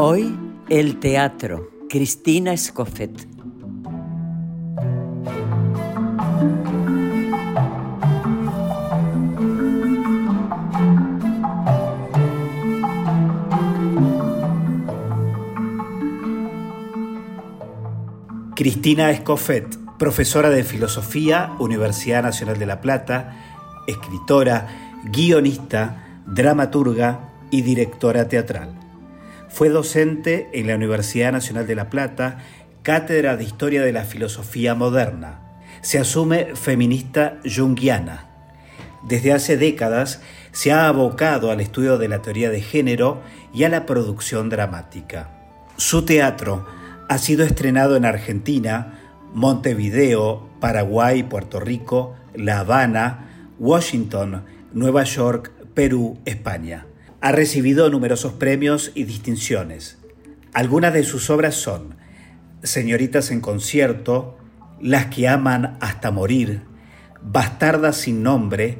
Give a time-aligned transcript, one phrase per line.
[0.00, 0.32] Hoy,
[0.68, 1.70] el teatro.
[1.88, 3.10] Cristina Escofet.
[18.54, 19.66] Cristina Escofet,
[19.98, 28.87] profesora de Filosofía, Universidad Nacional de La Plata, escritora, guionista, dramaturga y directora teatral.
[29.48, 32.38] Fue docente en la Universidad Nacional de La Plata,
[32.82, 35.40] cátedra de Historia de la Filosofía Moderna.
[35.80, 38.26] Se asume feminista junguiana.
[39.08, 40.20] Desde hace décadas
[40.52, 43.22] se ha abocado al estudio de la teoría de género
[43.54, 45.30] y a la producción dramática.
[45.76, 46.66] Su teatro
[47.08, 48.98] ha sido estrenado en Argentina,
[49.32, 56.87] Montevideo, Paraguay, Puerto Rico, La Habana, Washington, Nueva York, Perú, España.
[57.20, 59.98] Ha recibido numerosos premios y distinciones.
[60.52, 61.96] Algunas de sus obras son
[62.62, 64.38] Señoritas en concierto,
[64.80, 66.62] Las que aman hasta morir,
[67.20, 68.78] Bastardas sin nombre,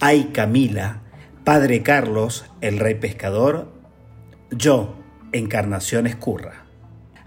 [0.00, 1.02] Ay Camila,
[1.44, 3.70] Padre Carlos, El Rey Pescador,
[4.50, 4.96] Yo,
[5.32, 6.64] Encarnación Escurra.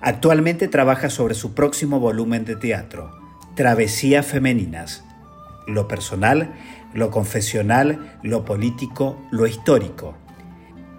[0.02, 3.12] Actualmente trabaja sobre su próximo volumen de teatro,
[3.56, 5.04] Travesías Femeninas.
[5.68, 6.56] Lo personal,
[6.96, 10.18] lo confesional, lo político, lo histórico.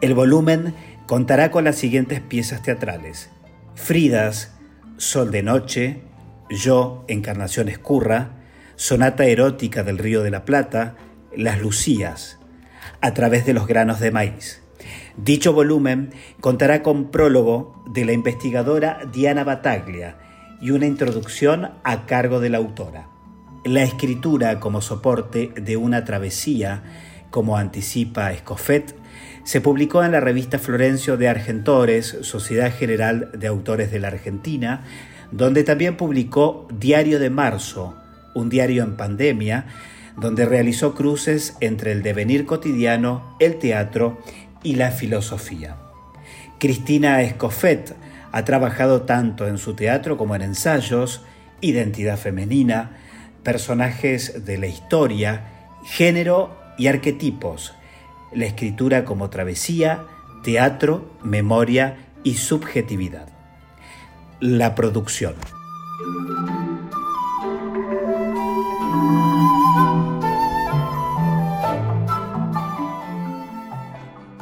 [0.00, 0.74] El volumen
[1.06, 3.28] contará con las siguientes piezas teatrales.
[3.74, 4.54] Fridas,
[4.96, 6.00] Sol de Noche,
[6.48, 8.30] Yo, Encarnación Escurra,
[8.76, 10.96] Sonata Erótica del Río de la Plata,
[11.36, 12.38] Las Lucías,
[13.02, 14.62] a través de los granos de maíz.
[15.18, 20.16] Dicho volumen contará con prólogo de la investigadora Diana Bataglia
[20.62, 23.08] y una introducción a cargo de la autora.
[23.66, 26.84] La escritura como soporte de una travesía,
[27.30, 28.99] como anticipa Escoffet,
[29.50, 34.84] se publicó en la revista Florencio de Argentores, Sociedad General de Autores de la Argentina,
[35.32, 37.96] donde también publicó Diario de Marzo,
[38.32, 39.66] un diario en pandemia,
[40.16, 44.20] donde realizó cruces entre el devenir cotidiano, el teatro
[44.62, 45.78] y la filosofía.
[46.60, 47.96] Cristina Escoffet
[48.30, 51.22] ha trabajado tanto en su teatro como en ensayos,
[51.60, 52.98] identidad femenina,
[53.42, 55.42] personajes de la historia,
[55.82, 57.74] género y arquetipos,
[58.32, 60.04] la escritura como travesía,
[60.42, 63.28] teatro, memoria y subjetividad.
[64.40, 65.34] La producción.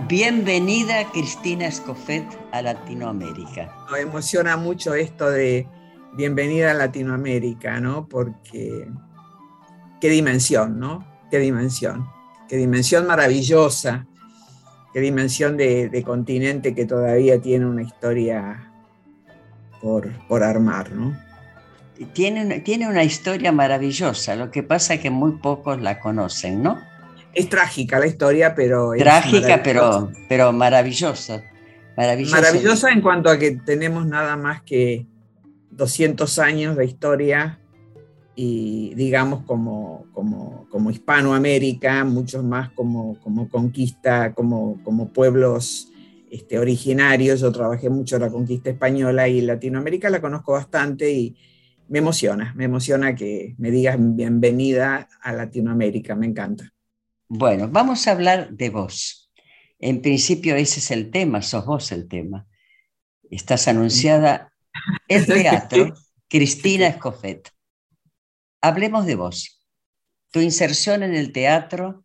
[0.09, 3.75] Bienvenida Cristina Escofet a Latinoamérica.
[3.93, 5.69] Me emociona mucho esto de
[6.15, 8.09] bienvenida a Latinoamérica, ¿no?
[8.09, 8.89] Porque
[10.01, 11.07] qué dimensión, ¿no?
[11.31, 12.09] Qué dimensión,
[12.49, 14.07] qué dimensión maravillosa,
[14.93, 18.73] qué dimensión de, continente que todavía tiene una historia
[19.81, 21.17] por, por armar, ¿no?
[22.13, 26.81] Tiene, tiene una historia maravillosa, lo que pasa es que muy pocos la conocen, ¿no?
[27.35, 28.93] Es trágica la historia, pero...
[28.97, 31.43] Trágica, pero, pero maravillosa.
[31.97, 32.37] Maravillosa.
[32.37, 35.07] Maravillosa en cuanto a que tenemos nada más que
[35.71, 37.59] 200 años de historia
[38.41, 45.89] y digamos como, como, como Hispanoamérica, muchos más como, como conquista, como, como pueblos
[46.31, 47.41] este, originarios.
[47.41, 51.37] Yo trabajé mucho la conquista española y Latinoamérica la conozco bastante y
[51.89, 56.73] me emociona, me emociona que me digas bienvenida a Latinoamérica, me encanta.
[57.29, 59.33] Bueno, vamos a hablar de vos.
[59.81, 62.47] En principio ese es el tema, sos vos el tema.
[63.33, 64.53] Estás anunciada
[65.09, 65.93] en teatro,
[66.29, 67.51] Cristina Escofet.
[68.61, 69.55] Hablemos de vos.
[70.31, 72.05] tu inserción en el teatro,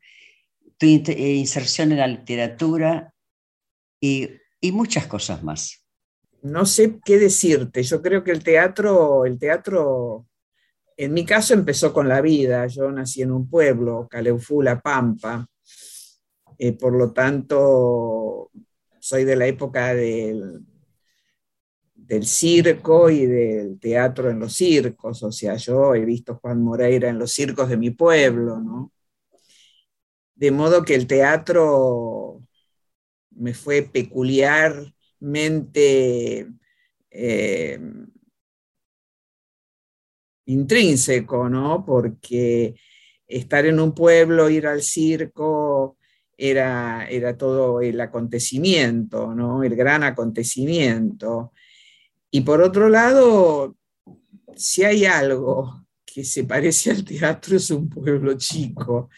[0.77, 3.13] tu eh, inserción en la literatura
[3.99, 4.29] y,
[4.71, 5.85] muchas cosas más.
[6.41, 7.83] No sé qué decirte.
[7.83, 10.25] Yo creo que el teatro, el teatro,
[10.95, 12.67] en mi caso empezó con la vida.
[12.67, 15.45] Yo nací en un pueblo, Caleufula, Pampa.
[16.57, 18.51] Eh, por lo tanto,
[18.99, 20.61] soy de la época del,
[22.13, 27.09] del circo y del teatro en los circos, o sea, yo he visto Juan Moreira
[27.09, 28.91] en los circos de mi pueblo, ¿no?
[30.35, 32.43] De modo que el teatro
[33.31, 36.47] me fue peculiarmente
[37.09, 37.79] eh,
[40.45, 41.83] intrínseco, ¿no?
[41.85, 42.75] Porque
[43.27, 45.97] estar en un pueblo, ir al circo,
[46.37, 49.63] era, era todo el acontecimiento, ¿no?
[49.63, 51.53] El gran acontecimiento.
[52.35, 53.77] Y por otro lado,
[54.55, 59.11] si hay algo que se parece al teatro es un pueblo chico.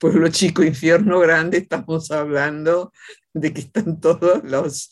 [0.00, 2.92] Pueblo chico, infierno grande, estamos hablando
[3.32, 4.90] de que están todos los...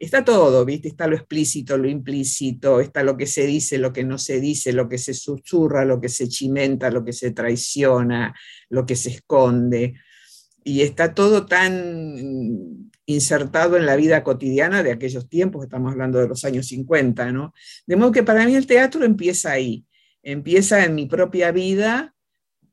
[0.00, 0.88] Está todo, ¿viste?
[0.88, 4.72] Está lo explícito, lo implícito, está lo que se dice, lo que no se dice,
[4.72, 8.34] lo que se susurra, lo que se chimenta, lo que se traiciona,
[8.68, 9.94] lo que se esconde.
[10.64, 16.28] Y está todo tan insertado en la vida cotidiana de aquellos tiempos, estamos hablando de
[16.28, 17.54] los años 50, ¿no?
[17.86, 19.86] De modo que para mí el teatro empieza ahí,
[20.22, 22.14] empieza en mi propia vida,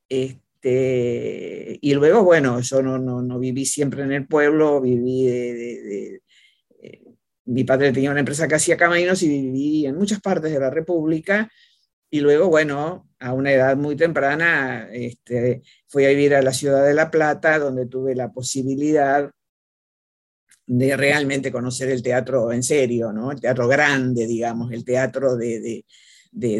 [0.10, 6.22] este, y luego, bueno, yo no, no, viví siempre en el pueblo, viví eh,
[7.46, 10.70] mi padre tenía una empresa que hacía caminos y viví en muchas partes de la
[10.70, 11.50] República,
[12.10, 16.86] y luego, bueno, a una edad muy temprana, este, fui a vivir a la ciudad
[16.86, 19.32] de La Plata, donde tuve la posibilidad
[20.78, 23.32] de realmente conocer el teatro en serio, ¿no?
[23.32, 25.86] El teatro grande, digamos, el teatro de,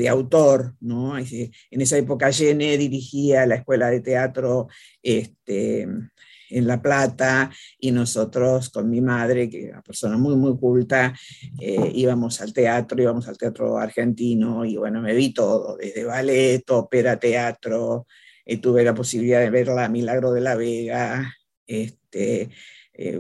[0.08, 1.18] autor, ¿no?
[1.18, 4.68] En esa época Jenny dirigía la escuela de teatro
[5.02, 7.50] este, en La Plata
[7.80, 11.14] y nosotros con mi madre, que era una persona muy, muy culta,
[11.60, 16.70] eh, íbamos al teatro, íbamos al teatro argentino y bueno, me vi todo, desde ballet,
[16.70, 18.06] ópera, teatro,
[18.46, 21.34] eh, tuve la posibilidad de ver la Milagro de la Vega,
[21.66, 22.52] este,
[22.94, 23.20] eh,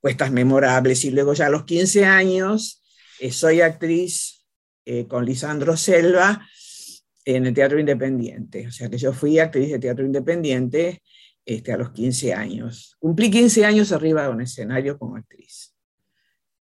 [0.00, 1.04] puestas memorables.
[1.04, 2.82] Y luego ya a los 15 años
[3.20, 4.46] eh, soy actriz
[4.84, 6.46] eh, con Lisandro Selva
[7.24, 8.66] en el Teatro Independiente.
[8.66, 11.02] O sea que yo fui actriz de Teatro Independiente
[11.44, 12.96] este, a los 15 años.
[12.98, 15.74] Cumplí 15 años arriba de un escenario como actriz.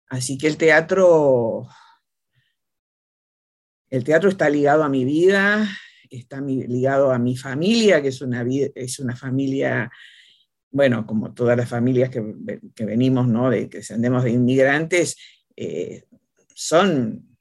[0.09, 1.67] Así que el teatro,
[3.89, 5.69] el teatro está ligado a mi vida,
[6.09, 8.45] está ligado a mi familia, que es una,
[8.75, 9.91] es una familia
[10.77, 12.21] bueno, como todas las familias que,
[12.85, 13.49] venimos, ¿no?
[13.49, 15.17] De, que descendemos de inmigrantes,
[15.55, 16.03] eh,
[16.53, 17.35] son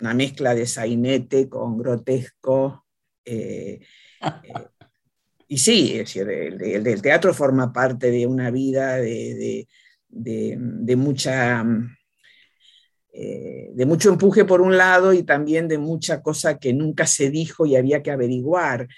[0.00, 2.86] una mezcla de sainete con grotesco.
[3.22, 3.80] Eh,
[4.22, 4.52] eh,
[5.46, 9.66] y sí, decir, el, teatro forma parte de una vida de,
[10.96, 11.66] mucha...
[13.12, 17.66] de mucho empuje por un lado y también de mucha cosa que nunca se dijo
[17.66, 18.88] y había que averiguar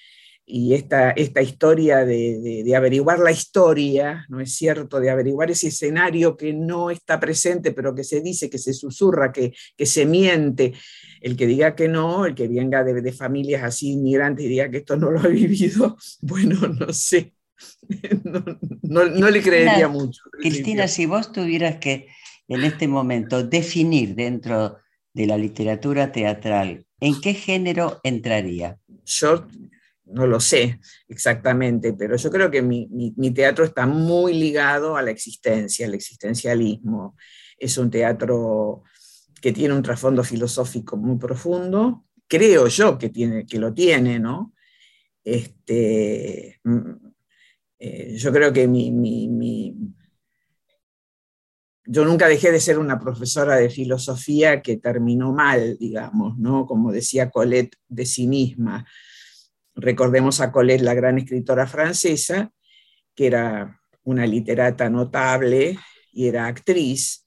[0.53, 4.99] y esta, esta historia de, averiguar la historia, ¿no es cierto?
[4.99, 9.33] De averiguar ese escenario que no está presente, pero que se dice, que se susurra,
[9.33, 10.73] que, que se miente.
[11.21, 14.79] El que diga que no, el que venga de, familias así inmigrantes y diga que
[14.79, 17.35] esto no lo ha vivido, bueno, no sé.
[18.83, 20.23] No, le creería mucho.
[20.33, 22.09] Cristina, si vos tuvieras que
[22.49, 24.79] en este momento definir dentro
[25.13, 28.79] de la literatura teatral, ¿en qué género entraría?
[29.05, 29.47] Yo
[30.13, 35.11] no lo sé exactamente, pero yo creo que mi, teatro está muy ligado a la
[35.11, 37.17] existencia, al existencialismo.
[37.59, 38.83] Es un teatro
[39.41, 44.55] que tiene un trasfondo filosófico muy profundo, creo yo que, tiene, que lo tiene, ¿no?
[45.25, 46.91] Este, mm,
[47.79, 48.91] eh, yo creo que mi,
[51.87, 56.67] yo nunca dejé de ser una profesora de filosofía que terminó mal, digamos, ¿no?
[56.67, 58.87] Como decía Colette de sí misma.
[59.81, 62.53] Recordemos a Colette, la gran escritora francesa,
[63.15, 65.79] que era una literata notable
[66.13, 67.27] y era actriz,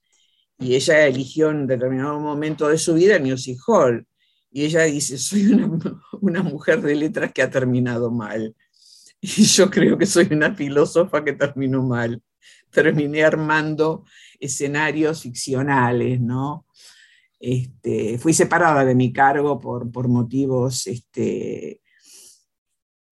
[0.59, 4.05] y ella eligió en determinado momento de su vida Music Hall,
[4.51, 8.55] y ella dice, soy una, mujer de letras que ha terminado mal.
[9.25, 12.21] Y yo creo que soy una filósofa que terminó mal.
[12.69, 14.03] Terminé armando
[14.37, 16.67] escenarios ficcionales, ¿no?
[17.39, 21.81] Este, fui separada de mi cargo por, por motivos este,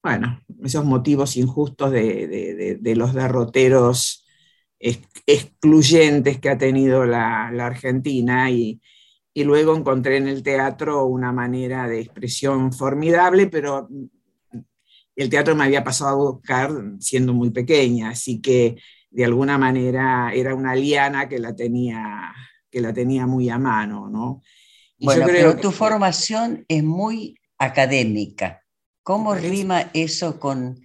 [0.03, 4.25] bueno, esos motivos injustos de, los derroteros
[4.79, 8.81] excluyentes que ha tenido la, Argentina y,
[9.35, 13.87] luego encontré en el teatro una manera de expresión formidable, pero
[15.15, 18.77] el teatro me había pasado a buscar siendo muy pequeña, así que
[19.09, 22.33] de alguna manera era una liana que la tenía,
[22.69, 24.41] que la tenía muy a mano, ¿no?
[24.99, 28.60] bueno, pero tu formación es muy académica.
[29.03, 30.79] ¿Cómo rima eso con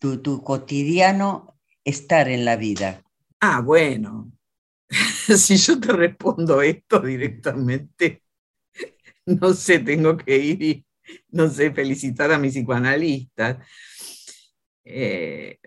[0.00, 3.02] tu, tu cotidiano estar en la vida?
[3.40, 4.32] Ah, bueno,
[5.36, 8.22] si yo te respondo esto directamente,
[9.26, 10.86] no sé, tengo que ir y,
[11.30, 13.58] no sé, felicitar a mis psicoanalistas.
[14.84, 15.58] Eh,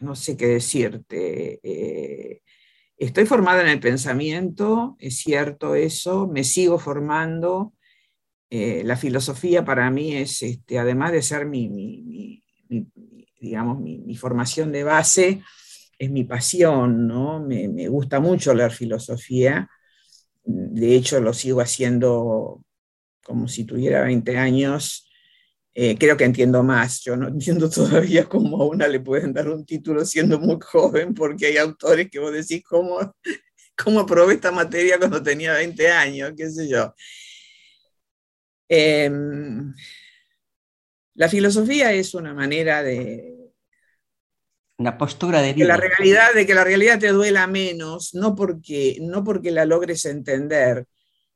[0.00, 1.60] no sé qué decirte.
[1.62, 2.42] Eh,
[2.98, 7.73] estoy formada en el pensamiento, es cierto eso, me sigo formando.
[8.56, 12.40] Eh, la filosofía para mí es, este, además de ser mi,
[13.40, 15.42] digamos, mi, formación de base,
[15.98, 17.40] es mi pasión, ¿no?
[17.40, 19.68] Me, gusta mucho leer filosofía.
[20.44, 22.62] De hecho, lo sigo haciendo
[23.24, 25.10] como si tuviera 20 años
[25.74, 27.00] eh, creo que entiendo más.
[27.02, 31.12] Yo no entiendo todavía cómo a una le pueden dar un título siendo muy joven,
[31.12, 33.00] porque hay autores que vos decís, ¿cómo,
[33.76, 36.32] cómo aprobé esta materia cuando tenía 20 años?
[36.36, 36.94] ¿Qué sé yo?
[38.68, 39.74] Em,
[41.14, 43.32] la filosofía es una manera de...
[44.76, 45.66] Una postura de vida.
[45.66, 50.04] la realidad, de que la realidad te duela menos, no porque, no porque la logres
[50.04, 50.86] entender,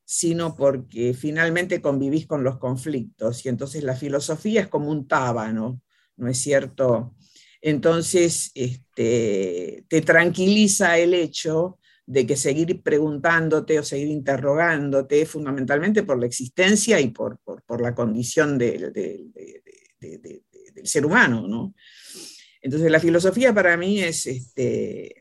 [0.04, 5.82] sino porque finalmente convivís con los conflictos y entonces la filosofía es como un tábano,
[6.16, 7.14] ¿no es cierto?
[7.60, 11.77] Entonces este, te tranquiliza el hecho
[12.08, 17.38] de que seguir preguntándote o seguir interrogándote fundamentalmente por la existencia y por,
[17.80, 19.30] la condición del
[20.84, 21.74] ser humano, ¿no?
[22.62, 25.16] Entonces la filosofía para mí es, este,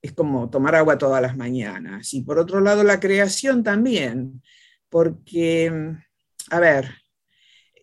[0.00, 2.14] es como tomar agua todas las mañanas.
[2.14, 4.44] Y por otro lado, la creación también,
[4.88, 5.72] porque,
[6.50, 6.88] a ver,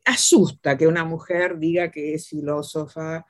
[0.05, 3.25] asusta que una mujer diga que es filósofa,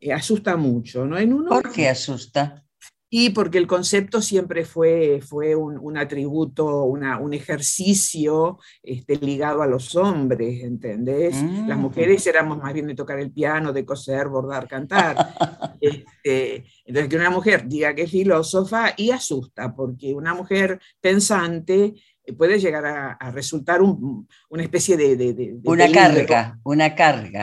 [0.00, 1.16] eh, asusta mucho, ¿no?
[1.16, 2.64] En uno, ¿Por qué asusta?
[3.10, 9.96] Y porque el concepto siempre fue, fue un, atributo, un ejercicio este, ligado a los
[9.96, 11.34] hombres, ¿entendés?
[11.66, 11.80] Las mm.
[11.80, 15.16] mujeres éramos más bien de tocar el piano, de coser, bordar, cantar.
[15.80, 21.94] este, entonces, que una mujer diga que es filósofa y asusta, porque una mujer pensante
[22.36, 25.58] puede llegar a, resultar una especie de...
[25.64, 27.42] una carga, una carga.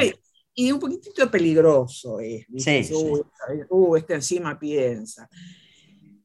[0.58, 2.46] Y un poquitito peligroso es.
[2.58, 2.82] Sí,
[3.70, 5.30] uh, este encima piensa.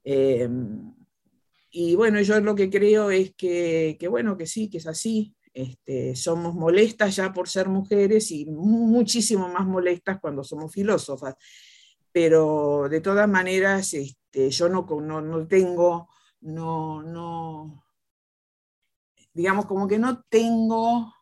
[0.05, 0.95] Em,
[1.73, 5.35] y bueno, yo lo que creo es que, bueno, que sí, que es así.
[5.53, 11.35] Este, somos molestas ya por ser mujeres y muchísimo más molestas cuando somos filósofas.
[12.13, 16.09] Pero de todas maneras, este, yo no, no, no tengo,
[16.43, 17.85] no, no,
[19.33, 21.13] digamos, como que no tengo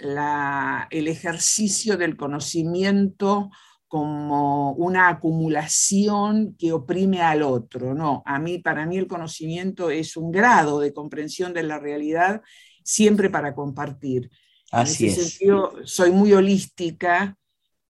[0.00, 3.50] el ejercicio del conocimiento
[3.86, 7.94] como una acumulación que oprime al otro.
[7.94, 12.40] No, a mí, para mí el conocimiento es un grado de comprensión de la realidad
[12.84, 14.30] siempre para compartir.
[14.70, 17.36] Así en ese sentido, soy muy holística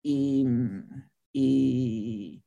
[0.01, 0.47] y,
[1.33, 2.43] y,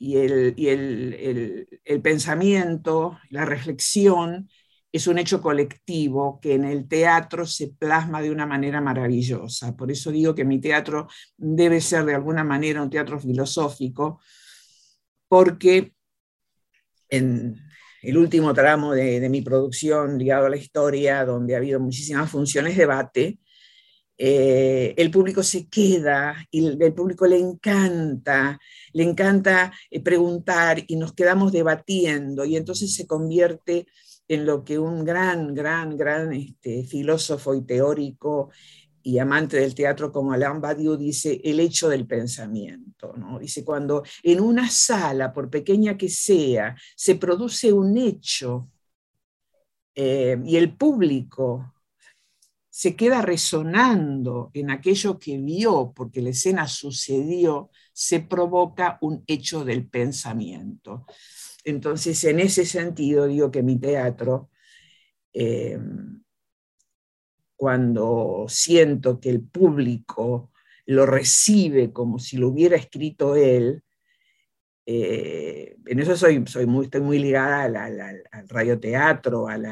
[0.00, 4.48] el, y el pensamiento, la reflexión
[4.94, 9.76] es un hecho colectivo que en el teatro se plasma de una manera maravillosa.
[9.76, 14.20] Por eso digo que mi teatro debe ser de alguna manera un teatro filosófico,
[15.26, 15.94] porque
[17.08, 17.56] en
[18.02, 22.76] el último tramo de, mi producción ligado a la historia, donde ha habido muchísimas funciones,
[22.76, 23.40] debate,
[24.16, 28.60] eh, el público se queda y el, público le encanta,
[28.92, 33.88] le encanta eh, preguntar y nos quedamos debatiendo y entonces se convierte
[34.28, 38.50] en lo que un gran, gran, gran este, filósofo y teórico
[39.02, 43.12] y amante del teatro como Alain Badiou dice, el hecho del pensamiento.
[43.16, 43.38] ¿no?
[43.38, 48.70] Dice, cuando en una sala, por pequeña que sea, se produce un hecho
[49.94, 51.74] eh, y el público
[52.70, 59.64] se queda resonando en aquello que vio, porque la escena sucedió, se provoca un hecho
[59.64, 61.06] del pensamiento.
[61.64, 64.50] Entonces, en ese sentido, digo que mi teatro,
[65.32, 65.78] eh,
[67.56, 70.52] cuando siento que el público
[70.86, 73.82] lo recibe como si lo hubiera escrito él,
[74.86, 79.64] eh, en eso soy, soy muy, estoy muy ligada al, radioteatro, al,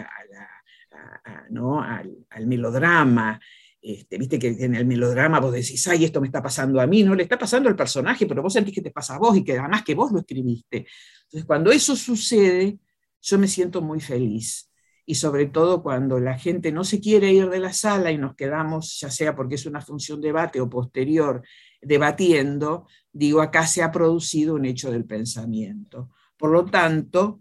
[2.30, 3.38] al, melodrama,
[3.82, 7.02] este, viste que en el melodrama vos decís, ay, esto me está pasando a mí,
[7.02, 9.42] no le está pasando al personaje, pero vos sentís que te pasa a vos y
[9.42, 10.86] que además que vos lo escribiste.
[11.24, 12.78] Entonces, cuando eso sucede,
[13.20, 14.68] yo me siento muy feliz.
[15.04, 18.36] y sobre todo cuando la gente no se quiere ir de la sala y nos
[18.36, 21.42] quedamos, ya sea porque es una función debate o posterior,
[21.80, 26.10] debatiendo, digo, acá se ha producido un hecho del pensamiento.
[26.36, 27.40] Por lo tanto,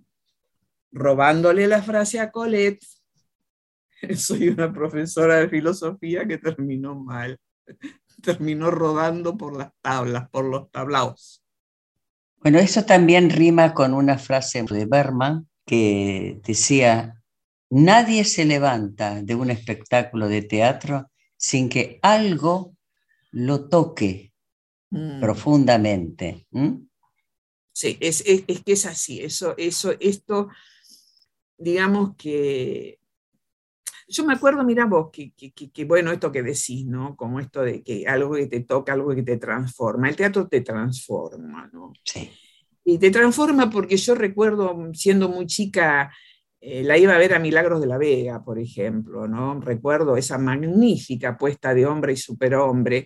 [0.92, 2.84] robándole la frase a Colette,
[4.16, 7.40] soy una profesora de filosofía que terminó mal,
[8.22, 11.44] terminó rodando por las tablas, por los tablaos.
[12.38, 17.22] Bueno, eso también rima con una frase de Berman que decía,
[17.70, 22.76] nadie se levanta de un espectáculo de teatro sin que algo
[23.32, 24.34] lo toque
[24.90, 25.20] mm.
[25.20, 26.48] profundamente.
[27.74, 30.50] Sí, es, que es así, eso, eso, esto,
[31.58, 33.01] digamos que
[34.12, 37.16] yo me acuerdo, mira vos, que, que, bueno, esto que decís, ¿no?
[37.16, 40.10] Como esto de que algo que te toca, algo que te transforma.
[40.10, 41.94] El teatro te transforma, ¿no?
[42.04, 42.30] Sí.
[42.84, 46.12] Y te transforma porque yo recuerdo, siendo muy chica,
[46.60, 49.60] eh, la iba a ver a Milagros de la Vega, por ejemplo, ¿no?
[49.62, 53.06] Recuerdo esa magnífica puesta de hombre y superhombre.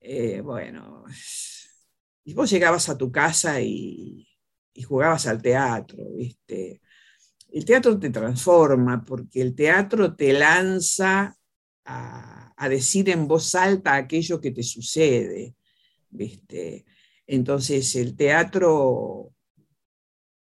[0.00, 1.04] Eh, bueno,
[2.24, 4.26] y vos llegabas a tu casa y,
[4.74, 6.80] y jugabas al teatro, ¿viste?
[7.52, 11.36] El teatro te transforma porque el teatro te lanza
[11.84, 15.54] a, decir en voz alta aquello que te sucede.
[16.10, 16.84] ¿viste?
[17.26, 19.32] Entonces el teatro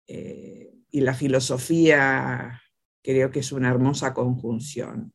[0.08, 2.62] eh, y la filosofía
[3.02, 5.14] creo que es una hermosa conjunción.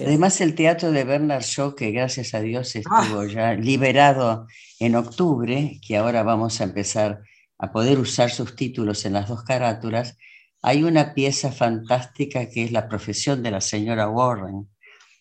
[0.00, 3.26] Además el teatro de Bernard Shaw, que gracias a Dios estuvo ah.
[3.26, 4.46] ya liberado
[4.78, 7.22] en octubre, que ahora vamos a empezar
[7.58, 10.16] a poder usar sus títulos en las dos carátulas,
[10.62, 14.68] hay una pieza fantástica que es La profesión de la señora Warren.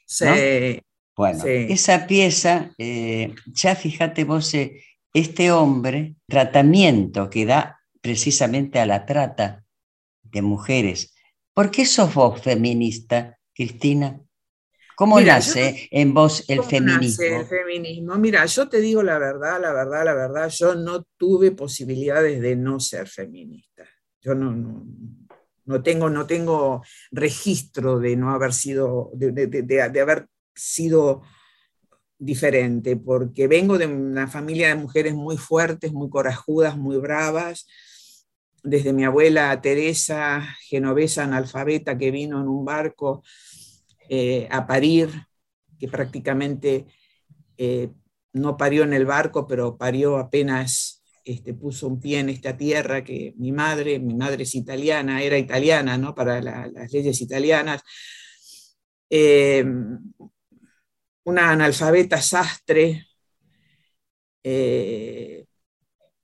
[0.06, 0.26] Sí.
[1.16, 4.82] Bueno, esa pieza, eh, ya fíjate vos, eh,
[5.14, 9.66] este hombre, tratamiento que da precisamente a la trata
[10.24, 11.14] de mujeres.
[11.54, 14.22] ¿Por qué sos vos feminista, Cristina?
[14.96, 17.24] ¿Cómo nace en vos el feminismo?
[17.24, 18.16] Nace el feminismo?
[18.16, 22.56] Mira, yo te digo la verdad, la verdad, la verdad, yo no tuve posibilidades de
[22.56, 23.84] no ser feminista.
[24.22, 24.86] Yo no, no,
[25.72, 31.24] no tengo, no tengo registro de no haber sido, de, haber sido
[32.20, 37.68] diferente, porque vengo de una familia de mujeres muy fuertes, muy corajudas, muy bravas,
[38.64, 43.24] desde mi abuela Teresa, genovesa analfabeta, que vino en un barco
[44.10, 45.10] eh, a parir,
[45.80, 46.86] que prácticamente
[47.58, 47.90] eh,
[48.34, 53.04] no parió en el barco, pero parió apenas este, puso un pie en esta tierra
[53.04, 56.16] que mi madre, mi madre es italiana, era italiana, ¿no?
[56.16, 57.82] Para las leyes italianas.
[59.10, 59.66] Eh,
[61.24, 63.06] una analfabeta sastre
[64.44, 65.46] eh,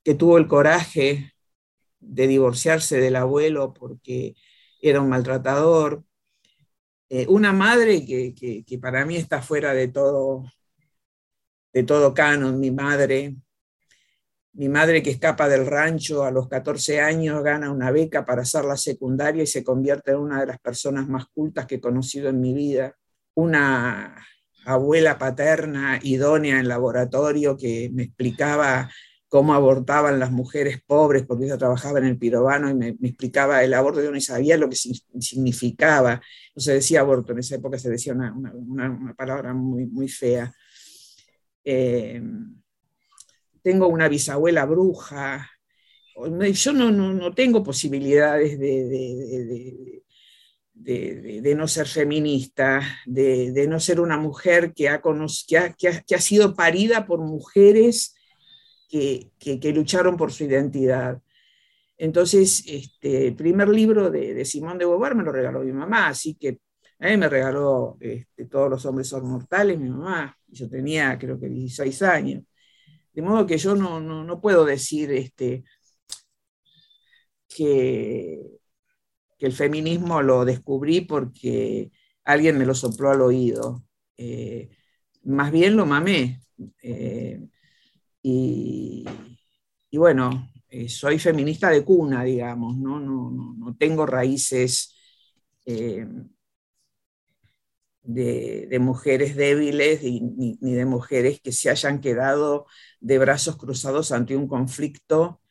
[0.02, 1.32] que tuvo el coraje
[2.00, 4.34] de divorciarse del abuelo porque
[4.80, 6.04] era un maltratador.
[7.10, 8.34] Eh, una madre que,
[8.66, 10.44] que, para mí está fuera de todo,
[11.72, 13.36] de todo canon, mi madre,
[14.58, 18.64] mi madre que escapa del rancho a los 14 años gana una beca para hacer
[18.64, 22.28] la secundaria y se convierte en una de las personas más cultas que he conocido
[22.28, 22.96] en mi vida.
[23.34, 24.16] Una
[24.66, 28.90] abuela paterna idónea en laboratorio que me explicaba
[29.28, 33.72] cómo abortaban las mujeres pobres, porque ella trabajaba en el pirobano y me, explicaba el
[33.74, 36.20] aborto, yo no sabía lo que significaba,
[36.56, 40.52] no se decía aborto, en esa época se decía una, palabra muy, muy fea.
[41.62, 42.20] Eh,
[43.68, 45.46] tengo una bisabuela bruja,
[46.54, 50.02] yo no, no, tengo posibilidades de,
[50.72, 57.04] de, no ser feminista, de, no ser una mujer que ha, que ha, sido parida
[57.04, 58.14] por mujeres
[58.88, 59.32] que,
[59.74, 61.20] lucharon por su identidad.
[61.98, 66.36] Entonces, este, el primer libro de, Simón de Beauvoir me lo regaló mi mamá, así
[66.36, 66.58] que
[67.00, 70.34] a mí me regaló este, Todos los hombres son mortales, mi mamá.
[70.46, 72.47] Yo tenía creo que 16 años.
[73.18, 75.64] De modo que yo no, puedo decir este,
[77.48, 78.40] que,
[79.40, 81.90] el feminismo lo descubrí porque
[82.22, 83.82] alguien me lo sopló al oído.
[84.16, 84.70] Eh,
[85.24, 86.40] más bien lo mamé.
[86.80, 87.44] Eh,
[88.22, 89.04] y,
[89.90, 94.94] bueno, eh, soy feminista de cuna, digamos, no, no, tengo raíces
[98.08, 102.66] de, mujeres débiles ni, de mujeres que se hayan quedado
[103.00, 105.42] de brazos cruzados ante un conflicto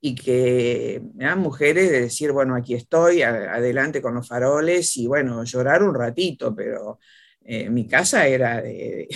[0.00, 5.42] y que eran mujeres de decir, bueno, aquí estoy, adelante con los faroles y bueno,
[5.42, 7.00] llorar un ratito, pero
[7.44, 9.08] eh, mi casa era de...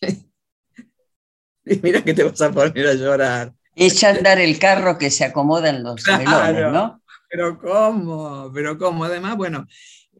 [1.82, 3.52] Mira que te vas a poner a llorar.
[3.74, 6.02] Echa andar el carro que se acomoda en los
[6.72, 7.02] ¿no?
[7.28, 9.04] pero cómo, pero cómo.
[9.04, 9.66] Además, bueno,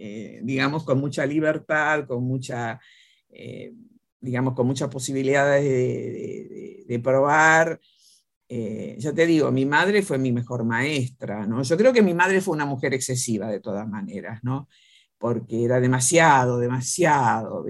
[0.00, 2.80] eh, digamos, con mucha libertad, con mucha,
[3.30, 3.72] eh,
[4.20, 7.80] digamos, con muchas posibilidades de, probar.
[8.48, 11.62] Eh, yo te digo, mi madre fue mi mejor maestra, ¿no?
[11.64, 14.68] Yo creo que mi madre fue una mujer excesiva de todas maneras, ¿no?
[15.18, 17.66] Porque era demasiado, demasiado.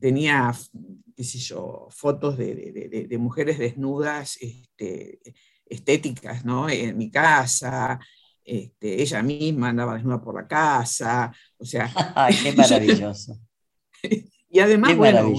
[0.00, 0.52] Tenía,
[1.14, 5.20] qué yo, fotos de, mujeres desnudas, este,
[5.66, 6.68] estéticas, ¿no?
[6.68, 8.00] En mi casa,
[8.46, 11.90] este, ella misma andaba desnuda por la casa, o sea...
[12.14, 13.38] ¡Ay, qué maravilloso!
[14.48, 15.32] y además, bueno,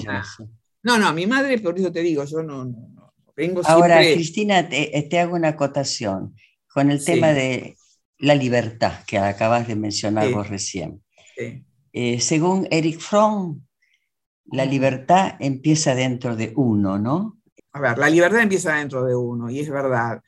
[0.84, 5.20] no, no, mi madre, por eso te digo, yo no, no, vengo Ahora, Cristina, te,
[5.20, 6.36] hago una acotación
[6.68, 7.78] con el tema de
[8.20, 11.02] la libertad que acabas de mencionar vos recién.
[11.94, 13.62] Eh, según Eric Fromm,
[14.46, 17.40] la libertad empieza dentro de uno, ¿no?
[17.74, 20.22] A ver, la libertad empieza dentro de uno, y es verdad.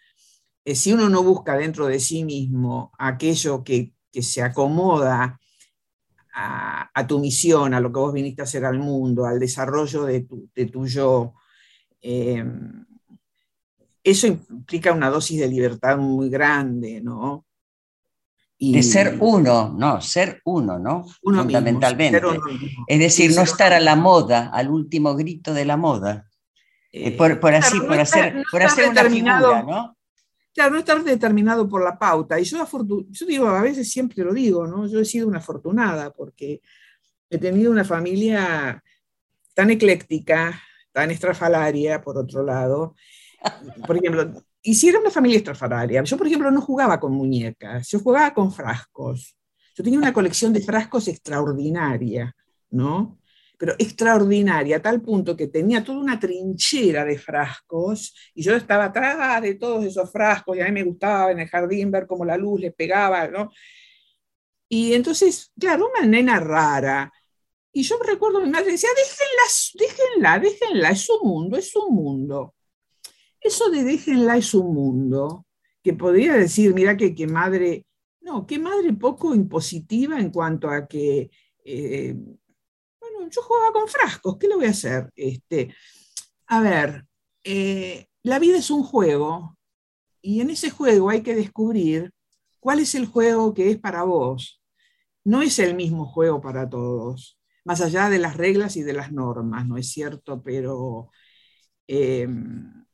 [0.70, 5.40] Eh, si uno no busca dentro de sí mismo aquello que, se acomoda
[6.32, 10.22] a, tu misión, a lo que vos viniste a hacer al mundo, al desarrollo de
[10.72, 11.34] tu, yo,
[12.02, 12.46] eh,
[14.04, 17.46] eso implica una dosis de libertad muy grande, ¿no?
[18.60, 21.06] de ser uno, no, ser uno, ¿no?
[21.24, 22.22] Fundamentalmente.
[22.86, 26.30] es decir, no estar a la moda, al último grito de la moda.
[26.92, 29.99] Eh, por, así, por hacer, por hacer una figura, ¿no?
[30.54, 32.40] Claro, no estar determinado por la pauta.
[32.40, 32.68] Y yo,
[33.10, 34.88] yo digo, a veces siempre lo digo, ¿no?
[34.88, 36.62] Yo he sido una afortunada porque
[37.30, 38.84] he tenido una familia
[39.54, 40.60] tan ecléctica,
[40.92, 42.96] tan estrafalaria, por otro lado.
[43.86, 47.88] Por ejemplo, y si era una familia estrafalaria, yo, por ejemplo, no jugaba con muñecas,
[47.90, 49.36] yo jugaba con frascos.
[49.76, 52.36] Yo tenía una colección de frascos extraordinaria,
[52.72, 53.19] ¿no?
[53.60, 58.86] Pero extraordinaria, a tal punto que tenía toda una trinchera de frascos y yo estaba
[58.86, 62.24] atrás de todos esos frascos y a mí me gustaba en el jardín ver cómo
[62.24, 63.52] la luz le pegaba, ¿no?
[64.70, 67.12] Y entonces, claro, una nena rara.
[67.74, 72.56] Y yo recuerdo, mi madre decía, déjenla, déjenla, déjenla, es su mundo, es su mundo.
[73.42, 75.46] Eso de déjenla es su mundo,
[75.84, 77.86] que podría decir, mira que, qué madre,
[78.22, 81.30] no, qué madre poco impositiva en cuanto a que
[81.66, 82.16] eh,
[83.30, 85.10] yo jugaba con frascos, ¿qué le voy a hacer?
[85.16, 85.74] Este,
[86.48, 87.06] a ver,
[87.44, 89.58] eh, la vida es un juego
[90.22, 92.12] y en ese juego hay que descubrir
[92.60, 94.62] cuál es el juego que es para vos.
[95.24, 99.12] No es el mismo juego para todos, más allá de las reglas y de las
[99.12, 100.42] normas, ¿no es cierto?
[100.44, 101.12] Pero...
[101.88, 102.86] Em,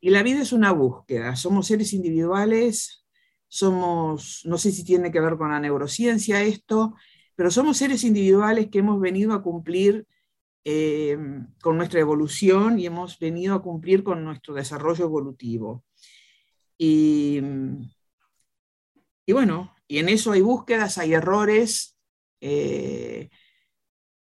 [0.00, 3.04] y la vida es una búsqueda, somos seres individuales,
[3.46, 6.94] somos, no sé si tiene que ver con la neurociencia esto,
[7.34, 10.06] pero somos seres individuales que hemos venido a cumplir
[10.64, 11.18] eh,
[11.60, 15.84] con nuestra evolución y hemos venido a cumplir con nuestro desarrollo evolutivo.
[16.78, 17.40] Y,
[19.28, 21.98] bueno, y en eso hay búsquedas, hay errores,
[22.40, 23.30] eh,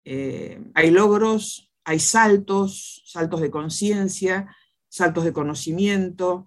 [0.05, 4.55] eh, hay logros, hay saltos, saltos de conciencia,
[4.89, 6.47] saltos de conocimiento,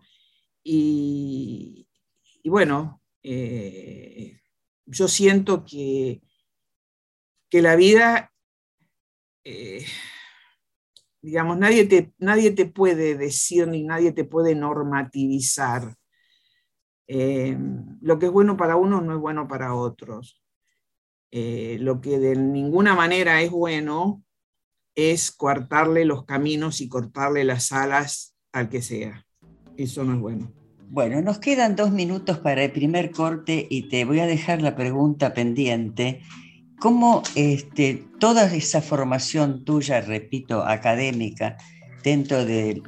[0.64, 1.88] y,
[2.44, 3.02] y bueno,
[4.86, 6.22] yo siento que
[7.50, 8.32] que la vida,
[9.44, 9.86] eh,
[11.22, 15.96] digamos, nadie te, nadie te puede decir ni nadie te puede normativizar.
[17.08, 17.58] Eh,
[18.02, 20.42] lo que es bueno para unos no es bueno para otros.
[21.32, 24.24] Eh, lo que de ninguna manera es bueno
[24.96, 29.26] es cortarle los caminos y cortarle las alas al que sea.
[29.78, 30.52] Eso no es bueno.
[30.92, 34.76] Bueno, nos quedan dos minutos para el primer corte y te voy a dejar la
[34.76, 36.22] pregunta pendiente
[36.80, 41.58] cómo este, toda esa formación tuya, repito, académica,
[42.04, 42.82] dentro de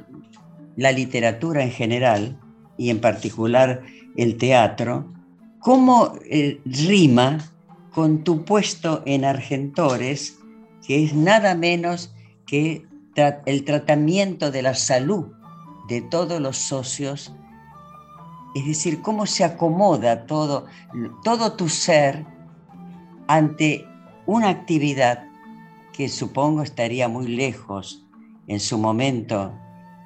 [0.76, 2.40] la literatura en general
[2.78, 3.82] y en particular
[4.16, 5.12] el teatro,
[5.60, 7.38] cómo eh, rima
[7.92, 10.38] con tu puesto en Argentores,
[10.86, 12.14] que es nada menos
[12.46, 12.86] que
[13.44, 15.26] el tratamiento de la salud
[15.88, 17.34] de todos los socios,
[18.54, 20.66] es decir, cómo se acomoda todo,
[21.22, 22.26] todo tu ser
[23.26, 23.86] ante
[24.26, 25.24] una actividad
[25.92, 28.04] que supongo estaría muy lejos
[28.46, 29.52] en su momento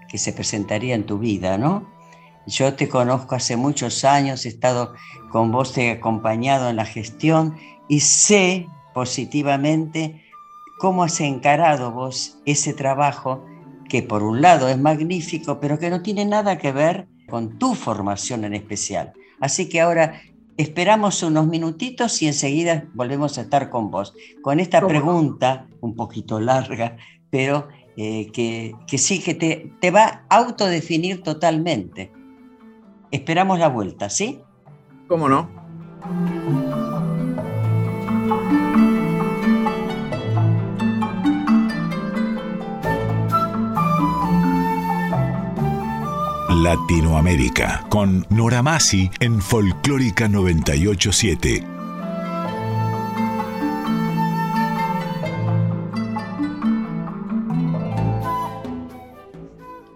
[0.09, 1.89] que se presentaría en tu vida, ¿no?
[2.47, 4.95] Yo te conozco hace muchos años, he estado
[5.31, 7.57] con vos, te he acompañado en la gestión
[7.89, 10.23] y sé positivamente
[10.79, 13.45] cómo has encarado vos ese trabajo
[13.89, 17.75] que por un lado es magnífico, pero que no tiene nada que ver con tu
[17.75, 19.13] formación en especial.
[19.41, 20.21] Así que ahora
[20.57, 24.15] Esperamos unos minutitos y enseguida volvemos a estar con vos.
[24.43, 26.97] Con esta pregunta, un poquito larga,
[27.31, 32.11] pero eh, que, sí que te, te va a autodefinir totalmente.
[33.11, 34.41] Esperamos la vuelta, ¿sí?
[35.09, 35.49] ¿Cómo no?
[46.63, 51.63] Latinoamérica con Nora Masi en Folclórica 987.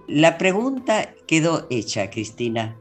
[0.09, 2.77] La pregunta quedó hecha, Cristina.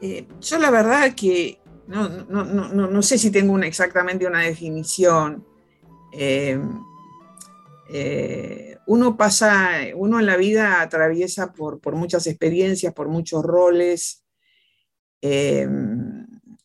[0.00, 5.44] Eh, yo la verdad que no, sé si tengo exactamente una definición.
[6.12, 6.60] Eh,
[7.88, 14.24] eh, uno pasa, uno en la vida atraviesa por, muchas experiencias, por muchos roles.
[15.20, 15.68] Eh,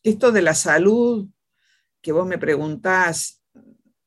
[0.02, 1.28] esto de la salud
[2.02, 3.42] que vos me preguntás,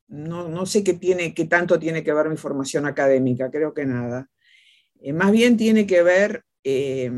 [0.08, 4.28] no, sé qué, tiene, qué tanto tiene que ver mi formación académica, creo que nada.
[5.00, 7.10] Eh, más bien tiene que ver eh,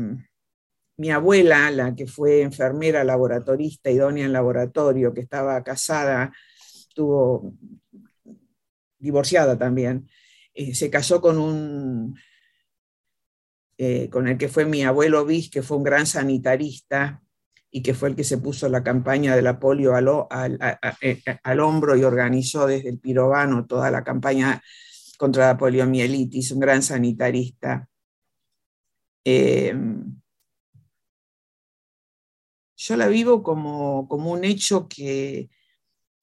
[0.97, 7.53] mi abuela, la que fue enfermera, laboratorista, idónea en laboratorio, que estaba casada, estuvo
[8.99, 10.09] divorciada también,
[10.57, 12.19] eh, se casó con un,
[13.77, 17.21] eh, con el que fue mi abuelo Bis, que fue un gran sanitarista
[17.69, 20.59] y que fue el que se puso la campaña de la polio al,
[21.01, 24.59] eh, al, hombro y organizó desde el pirobano toda la campaña
[25.19, 27.87] contra la poliomielitis, un gran sanitarista.
[32.77, 35.51] yo la vivo como, como un hecho que,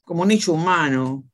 [0.02, 1.24] como un hecho humano,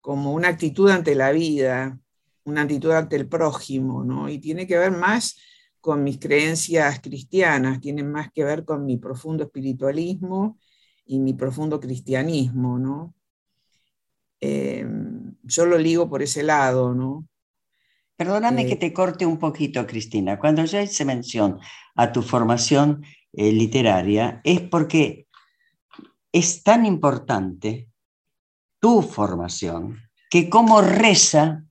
[0.00, 2.00] como una actitud ante la vida,
[2.48, 4.28] una actitud ante el prójimo, ¿no?
[4.28, 5.36] Y tiene que ver más
[5.80, 10.58] con mis creencias cristianas, tiene más que ver con mi profundo espiritualismo
[11.06, 13.14] y mi profundo cristianismo, ¿no?
[14.40, 17.26] Em, yo lo ligo por ese lado, ¿no?
[18.16, 20.38] Perdóname que eh, te corte un poquito, Cristina.
[20.38, 21.58] Cuando ya hice mención
[21.94, 25.28] a tu formación eh, literaria, es porque
[26.32, 27.88] es tan importante
[28.80, 29.98] tu formación
[30.30, 31.64] que cómo reza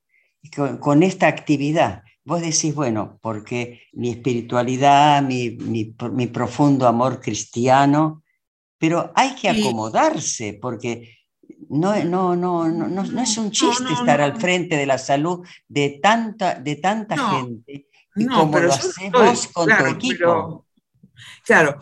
[0.49, 2.03] con, esta actividad.
[2.23, 8.23] Vos decís, bueno, porque mi espiritualidad, mi, mi, profundo amor cristiano,
[8.77, 11.17] pero hay que acomodarse, porque
[11.69, 15.99] no, no, no, no, no, es un chiste estar al frente de la salud de
[16.01, 20.65] tanta, de tanta gente y como lo hacemos con tu equipo.
[21.45, 21.79] claro,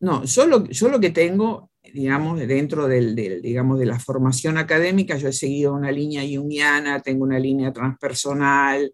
[0.00, 5.16] no, yo lo, yo lo que tengo digamos, dentro del, digamos, de la formación académica,
[5.16, 8.92] yo he seguido una línea junguiana, tengo una línea transpersonal,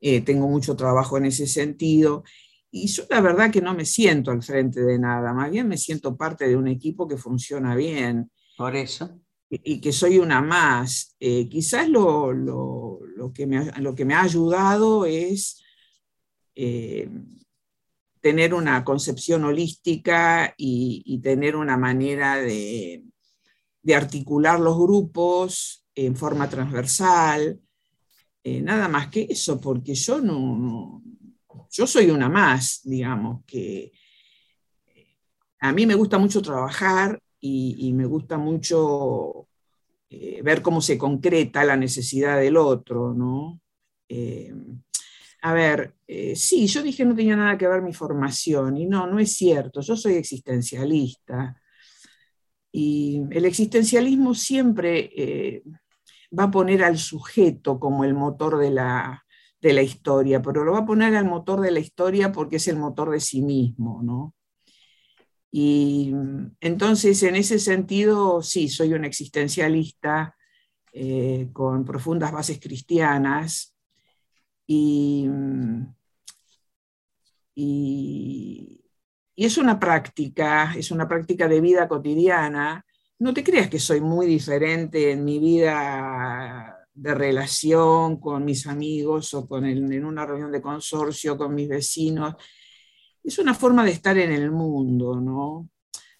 [0.00, 2.24] eh, tengo mucho trabajo en ese sentido.
[2.70, 5.78] Y yo la verdad que no me siento al frente de nada, más bien me
[5.78, 8.30] siento parte de un equipo que funciona bien.
[8.56, 9.20] Por eso.
[9.50, 11.16] Y, que soy una más.
[11.18, 15.62] Eh, quizás lo, lo, lo, que me, lo que me ha ayudado es
[16.54, 17.08] eh,
[18.28, 23.02] tener una concepción holística y, tener una manera de,
[23.96, 27.58] articular los grupos en forma transversal,
[28.44, 31.02] eh, nada más que eso, porque yo no,
[31.70, 33.92] yo soy una más, digamos, que
[35.60, 39.48] a mí me gusta mucho trabajar y, me gusta mucho
[40.10, 43.58] eh, ver cómo se concreta la necesidad del otro, ¿no?
[44.06, 44.52] Eh,
[45.40, 49.06] a ver, eh, sí, yo dije no tenía nada que ver mi formación y no,
[49.06, 51.60] no es cierto, yo soy existencialista
[52.72, 55.62] y el existencialismo siempre eh,
[56.38, 59.24] va a poner al sujeto como el motor de la,
[59.60, 62.68] de la historia, pero lo va a poner al motor de la historia porque es
[62.68, 64.34] el motor de sí mismo, ¿no?
[65.50, 66.12] Y
[66.60, 70.36] entonces, en ese sentido, sí, soy un existencialista
[70.92, 73.74] eh, con profundas bases cristianas,
[74.68, 75.28] y,
[79.36, 82.84] es una práctica, es una práctica de vida cotidiana.
[83.20, 89.34] No te creas que soy muy diferente en mi vida de relación con mis amigos
[89.34, 92.34] o con en una reunión de consorcio con mis vecinos.
[93.22, 95.68] Es una forma de estar en el mundo, ¿no?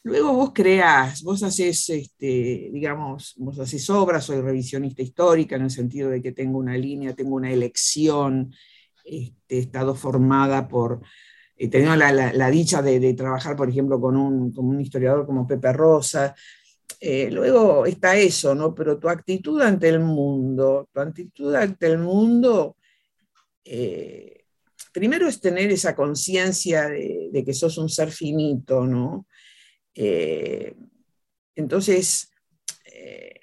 [0.03, 5.71] Luego vos creás, vos haces, este, digamos, vos haces obras, soy revisionista histórica en el
[5.71, 8.53] sentido de que tengo una línea, tengo una elección,
[9.05, 11.03] este, he estado formada por,
[11.57, 16.35] he tenido la, dicha de, trabajar, por ejemplo, con un, historiador como Pepe Rosa.
[17.01, 18.75] Eh, luego está eso, ¿no?
[18.75, 22.77] Pero tu actitud ante el mundo, tu actitud ante el mundo,
[23.65, 24.45] eh,
[24.93, 29.28] primero es tener esa conciencia de, que sos un ser finito, ¿no?
[30.01, 30.77] Eh,
[31.57, 32.31] entonces,
[32.85, 33.35] eh,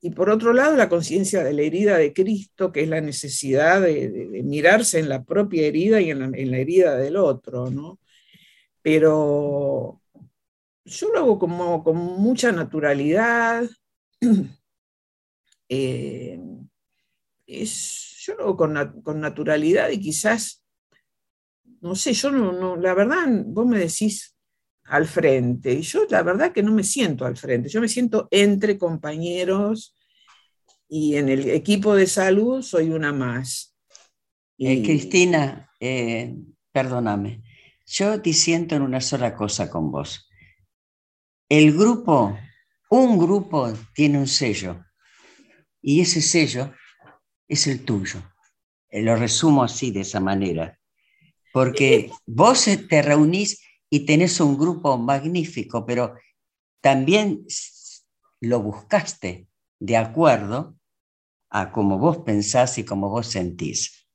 [0.00, 3.82] y por otro lado, la conciencia de la herida de Cristo, que es la necesidad
[3.82, 7.98] de, mirarse en la propia herida y en la, herida del otro, ¿no?
[8.80, 10.00] Pero
[10.84, 13.68] yo lo hago como, con mucha naturalidad.
[15.74, 16.38] Eh,
[17.46, 20.62] yo lo hago con, naturalidad y quizás,
[21.80, 24.32] no sé, yo no, la verdad, vos me decís
[24.84, 28.28] al frente, y yo la verdad que no me siento al frente, yo me siento
[28.30, 29.94] entre compañeros
[30.88, 33.76] y en el equipo de salud soy una más.
[34.58, 36.36] Eh, Cristina, eh,
[36.72, 37.42] perdóname,
[37.86, 40.28] yo disiento en una sola cosa con vos.
[41.48, 42.38] El grupo,
[42.90, 44.84] un grupo tiene un sello
[45.80, 46.72] y ese sello
[47.48, 48.22] es el tuyo.
[48.88, 50.78] Eh, lo resumo así, de esa manera.
[51.52, 53.60] Porque vos te reunís
[53.94, 56.14] y tenés un grupo magnífico, pero
[56.80, 57.44] también
[58.40, 60.76] lo buscaste de acuerdo
[61.50, 64.08] a cómo vos pensás y cómo vos sentís.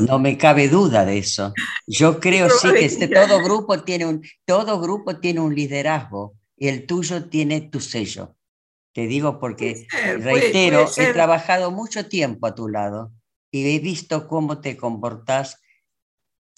[0.00, 1.52] no me cabe duda de eso.
[1.86, 6.68] Yo creo sí que este, todo, grupo tiene un, todo grupo tiene un liderazgo y
[6.68, 8.34] el tuyo tiene tu sello.
[8.94, 9.86] Te digo porque,
[10.20, 13.12] reitero, he trabajado mucho tiempo a tu lado
[13.50, 15.60] y he visto cómo te comportás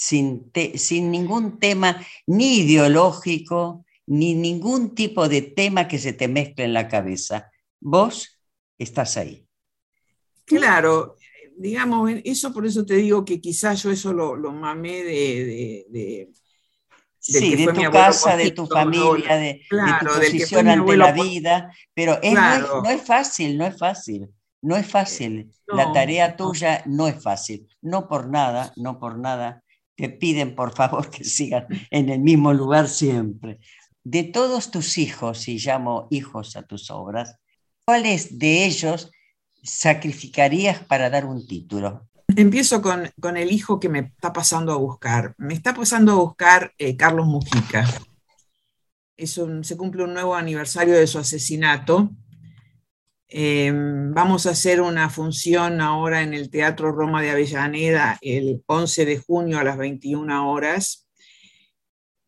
[0.01, 6.65] sin, sin ningún tema ni ideológico, ni ningún tipo de tema que se te mezcle
[6.65, 7.51] en la cabeza.
[7.81, 8.41] Vos
[8.79, 9.47] estás ahí.
[10.47, 11.17] Claro,
[11.55, 16.31] digamos, eso por eso te digo que quizás yo eso lo, lo mamé de,
[17.19, 22.89] sí, de tu casa, de tu familia, de, tu posición ante la vida, pero no,
[22.89, 24.31] es, fácil, no es fácil,
[24.63, 25.53] no es fácil.
[25.67, 29.63] la tarea tuya no es fácil, no por nada, no por nada.
[30.01, 33.59] Te piden por favor que sigan en el mismo lugar siempre.
[34.03, 37.37] De todos tus hijos, y llamo hijos a tus obras,
[37.85, 39.11] ¿cuáles de ellos
[39.63, 42.09] sacrificarías para dar un título?
[42.35, 45.35] Empiezo con, el hijo que me está pasando a buscar.
[45.37, 47.87] Me está pasando a buscar eh, Carlos Mujica.
[49.19, 52.11] Es se cumple un nuevo aniversario de su asesinato.
[53.33, 59.05] Em, vamos a hacer una función ahora en el Teatro Roma de Avellaneda el 11
[59.05, 61.09] de junio a las 21 horas.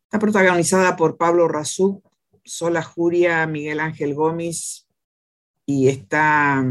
[0.05, 2.01] Está protagonizada por Pablo Razú,
[2.45, 4.87] Sola Juria, Miguel Ángel Gómez
[5.65, 6.63] y está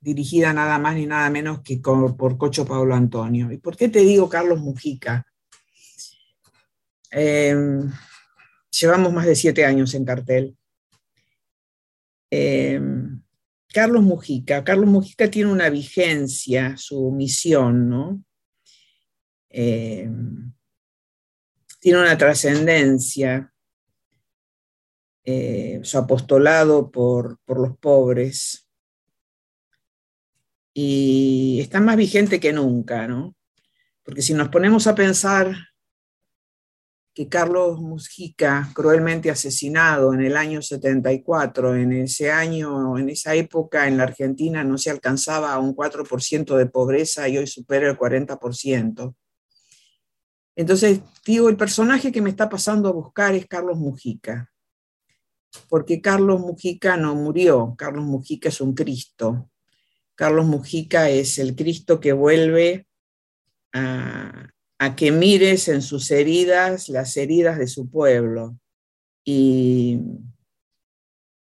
[0.00, 3.52] dirigida nada más ni nada menos que por Cocho Pablo Antonio.
[3.52, 5.24] ¿Y por qué te digo Carlos Mujica?
[7.12, 7.92] Em,
[8.72, 10.56] llevamos más de siete años en cartel.
[12.28, 13.17] Em,
[13.72, 14.64] Carlos Mujica.
[14.64, 18.24] Carlos Mujica tiene una vigencia, su misión, ¿no?
[19.50, 20.52] Em,
[21.80, 23.52] tiene una trascendencia,
[25.24, 28.68] eh, su apostolado por, por los pobres,
[30.80, 33.34] y está más vigente que nunca, ¿no?
[34.04, 35.67] Porque si nos ponemos a pensar
[37.18, 43.88] que Carlos Mujica, cruelmente asesinado en el año 74, en ese año, en esa época
[43.88, 47.98] en la Argentina no se alcanzaba a un 4% de pobreza y hoy supera el
[47.98, 49.16] 40%.
[50.54, 54.52] Entonces, digo, el personaje que me está pasando a buscar es Carlos Mujica,
[55.68, 59.50] porque Carlos Mujica no murió, Carlos Mujica es un Cristo,
[60.14, 62.86] Carlos Mujica es el Cristo que vuelve
[63.72, 64.50] a,
[64.96, 68.56] que mires en sus heridas las heridas de su pueblo.
[69.24, 70.00] Y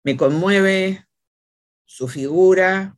[0.04, 1.06] me conmueve
[1.86, 2.96] su figura.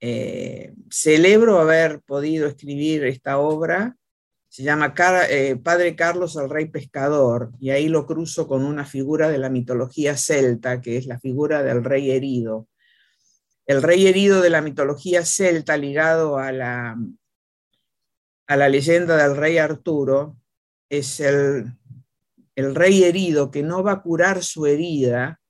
[0.00, 3.96] Eh, celebro haber podido escribir esta obra.
[4.48, 4.92] Se llama
[5.28, 9.48] eh, Padre Carlos el Rey Pescador, y ahí lo cruzo con una figura de la
[9.48, 12.66] mitología celta, que es la figura del rey herido.
[13.64, 16.96] El rey herido de la mitología celta ligado a la,
[18.50, 20.36] a la leyenda del rey Arturo
[20.88, 21.72] es el,
[22.56, 25.40] el rey herido que no va a curar su herida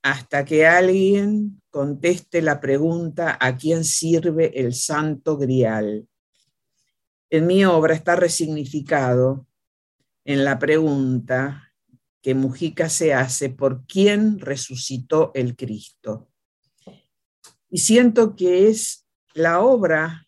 [0.00, 6.08] hasta que alguien conteste la pregunta a quién sirve el santo grial.
[7.28, 9.46] En mi obra está resignificado
[10.24, 11.74] en la pregunta
[12.22, 16.30] que Mujica se hace por quién resucitó el Cristo.
[17.68, 20.27] Y siento que es la obra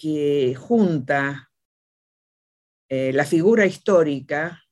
[0.00, 1.52] que junta
[2.88, 4.64] eh, la figura histórica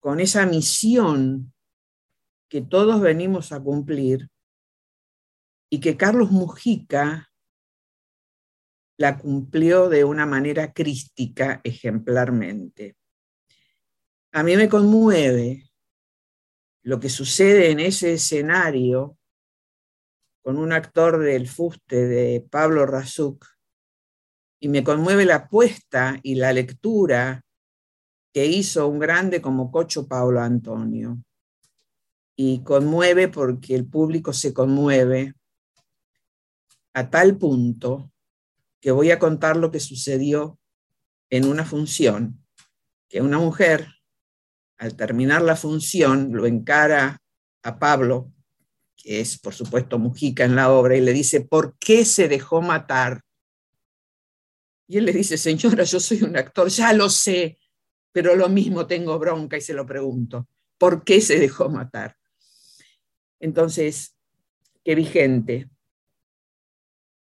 [0.00, 1.54] con esa misión
[2.48, 4.28] que todos venimos a cumplir
[5.70, 7.30] y que Carlos Mujica
[8.96, 12.96] la cumplió de una manera crística ejemplarmente.
[14.32, 15.70] A mí me conmueve
[16.82, 19.16] lo que sucede en ese escenario
[20.42, 23.46] con un actor del fuste de Pablo Razuk,
[24.60, 27.44] y me conmueve la apuesta y la lectura
[28.32, 31.18] que hizo un grande como Cocho Paulo Antonio.
[32.36, 35.34] Y conmueve porque el público se conmueve
[36.94, 38.12] a tal punto
[38.80, 40.58] que voy a contar lo que sucedió
[41.30, 42.44] en una función,
[43.08, 43.88] que una mujer,
[44.78, 47.18] al terminar la función, lo encara
[47.62, 48.32] a Pablo,
[48.96, 52.62] que es por supuesto Mujica en la obra, y le dice, ¿por qué se dejó
[52.62, 53.22] matar?
[54.88, 57.58] Y él le dice, señora, yo soy un actor, ya lo sé,
[58.10, 62.16] pero lo mismo tengo bronca y se lo pregunto, ¿por qué se dejó matar?
[63.38, 64.16] Entonces,
[64.82, 65.68] qué vigente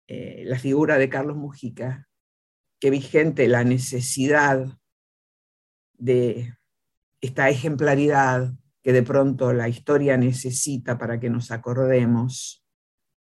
[0.08, 2.10] eh, la figura de Carlos Mujica,
[2.80, 4.66] qué vigente la necesidad
[5.93, 6.58] de
[7.22, 8.51] esta ejemplaridad
[8.82, 12.66] que de pronto la historia necesita para que nos acordemos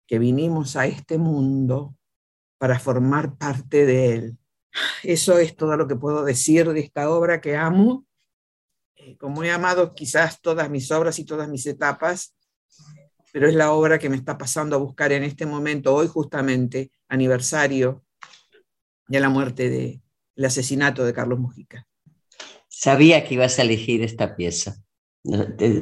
[0.05, 1.97] que vinimos a este mundo
[2.57, 4.37] para formar parte de él.
[5.03, 8.05] Eso es todo lo que puedo decir de esta obra que amo.
[8.95, 12.35] Eh, como he amado quizás todas mis obras y todas mis etapas,
[13.31, 16.91] pero es la obra que me está pasando a buscar en este momento, hoy justamente,
[17.07, 18.03] aniversario
[19.07, 20.01] de la muerte de,
[20.45, 21.87] asesinato de Carlos Mujica.
[22.67, 24.83] Sabía que ibas a elegir esta pieza.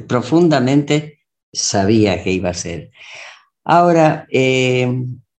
[0.08, 2.90] Profundamente sabía que iba a ser.
[3.64, 4.88] Ahora, eh,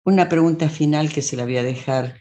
[0.06, 2.20] una pregunta final que se la voy a dejar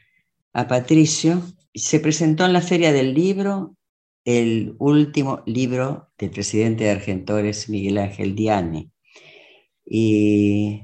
[0.53, 1.43] a Patricio.
[1.73, 3.77] Se presentó en la Feria del Libro
[4.25, 8.91] el último libro del presidente de Argentores, Miguel Ángel Diani.
[9.85, 10.81] Y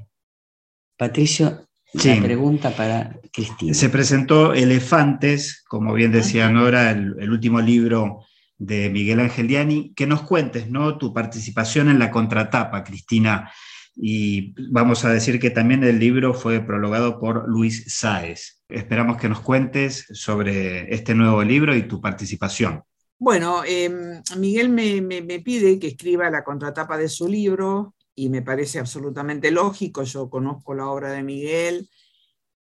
[0.96, 3.74] Patricio, la pregunta para Cristina.
[3.74, 8.20] Se presentó Elefantes, como bien decía Nora, el, último libro
[8.58, 9.92] de Miguel Ángel Diani.
[9.94, 10.98] Que nos cuentes ¿no?
[10.98, 13.50] tu participación en la contratapa, Cristina.
[13.94, 18.62] Y vamos a decir que también el libro fue prologado por Luis Sáez.
[18.68, 22.82] Esperamos que nos cuentes sobre este nuevo libro y tu participación.
[23.18, 28.78] Bueno, em, Miguel me, pide que escriba la contratapa de su libro y me parece
[28.78, 30.02] absolutamente lógico.
[30.02, 31.88] Yo conozco la obra de Miguel,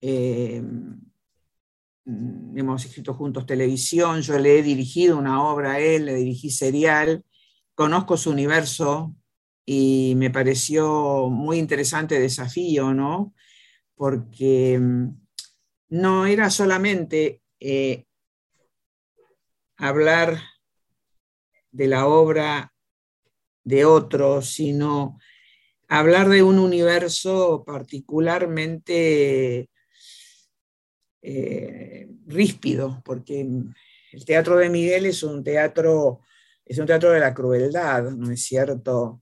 [0.01, 0.99] em,
[2.05, 7.23] hemos escrito juntos televisión, yo le he dirigido una obra a él, le dirigí serial,
[7.73, 9.15] conozco su universo
[9.65, 13.33] y me pareció muy interesante desafío, ¿no?
[13.95, 15.17] Porque em,
[15.89, 18.05] no era solamente eh,
[19.77, 20.41] hablar
[21.71, 22.73] de la obra
[23.63, 25.19] de otros, sino
[25.87, 29.69] hablar de un universo particularmente
[31.21, 36.21] eh, ríspido, porque el teatro de Miguel es un teatro,
[36.65, 39.21] es un teatro de la crueldad, ¿no es cierto?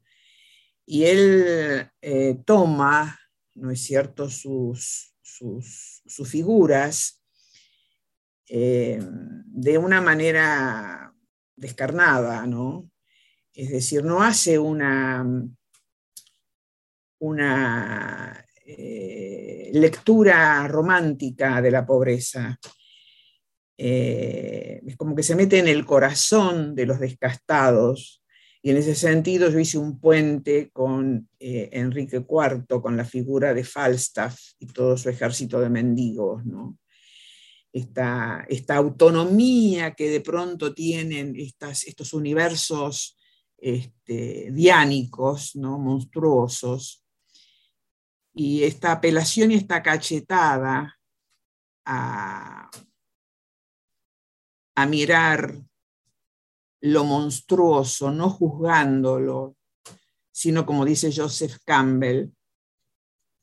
[0.92, 3.16] Y él eh, toma,
[3.54, 7.24] ¿no es cierto?, sus, sus, figuras
[8.48, 11.14] eh, de una manera
[11.56, 12.90] descarnada, ¿no?
[13.54, 15.24] Es decir, no hace una,
[17.20, 22.60] una eh, lectura romántica de la pobreza.
[23.78, 28.19] Es como que se mete en el corazón de los descastados.
[28.62, 33.54] Y en ese sentido yo hice un puente con eh, Enrique IV, con la figura
[33.54, 36.44] de Falstaff y todo su ejército de mendigos.
[37.72, 43.18] Esta, esta autonomía que de pronto tienen estas, estos universos
[43.58, 45.78] este, diánicos, ¿no?
[45.78, 47.06] monstruosos,
[48.34, 50.98] y esta apelación y esta cachetada
[51.86, 52.70] a,
[54.88, 55.54] mirar
[56.82, 59.56] lo monstruoso, no juzgándolo,
[60.32, 62.30] sino como dice Joseph Campbell,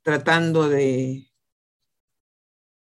[0.03, 1.30] tratando de,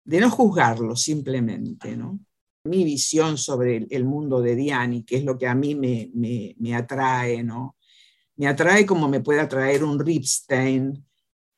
[0.04, 2.20] de no juzgarlo simplemente, ¿no?
[2.66, 6.76] Mi visión sobre el, mundo de Diani, que es lo que a mí me, me,
[6.76, 7.76] atrae, ¿no?
[8.38, 11.06] Me atrae como me puede atraer un Ripstein,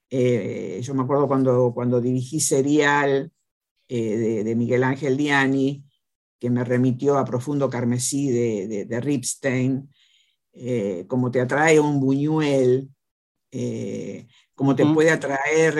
[0.10, 3.32] eh, yo me acuerdo cuando, cuando dirigí Serial
[3.88, 5.85] eh, de, Miguel Ángel Diani,
[6.46, 9.90] que me remitió a Profundo Carmesí de, de, Ripstein,
[10.54, 12.88] eh, como te atrae un Buñuel,
[14.54, 15.74] como te puede atraer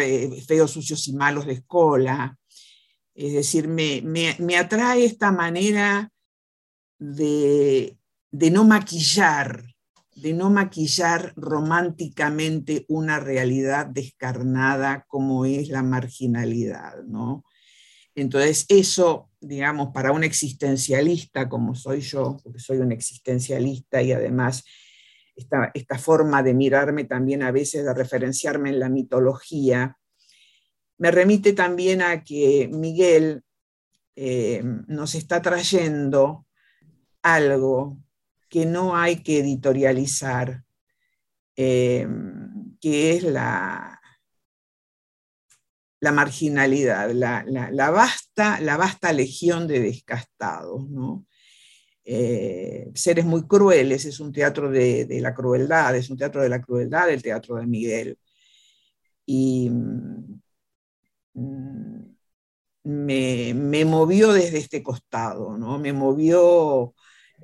[0.48, 2.36] Feos, Sucios y Malos de Escola.
[3.14, 6.12] Es decir, me, me, me atrae esta manera
[6.98, 7.96] de,
[8.32, 9.64] de no maquillar
[10.16, 17.44] de no maquillar románticamente una realidad descarnada como es la marginalidad, ¿no?
[18.16, 24.64] Entonces, eso, digamos, para un existencialista como soy yo, porque soy un existencialista y además
[25.36, 29.98] esta, esta forma de mirarme también a veces, de referenciarme en la mitología,
[30.98, 33.44] me remite también a que Miguel
[34.16, 36.46] eh, nos está trayendo
[37.22, 37.98] algo
[38.50, 40.64] que no hay que editorializar,
[41.58, 42.08] eh,
[42.80, 44.00] que es la,
[46.00, 50.90] la marginalidad, la, vasta, la vasta legión de descastados.
[50.90, 51.26] ¿no?
[52.04, 56.62] Eh, seres muy crueles, es un teatro de, la crueldad, es un teatro de la
[56.62, 58.20] crueldad, el teatro de Miguel.
[59.26, 60.40] Y mm,
[62.84, 65.80] me, movió desde este costado, ¿no?
[65.80, 66.94] me movió,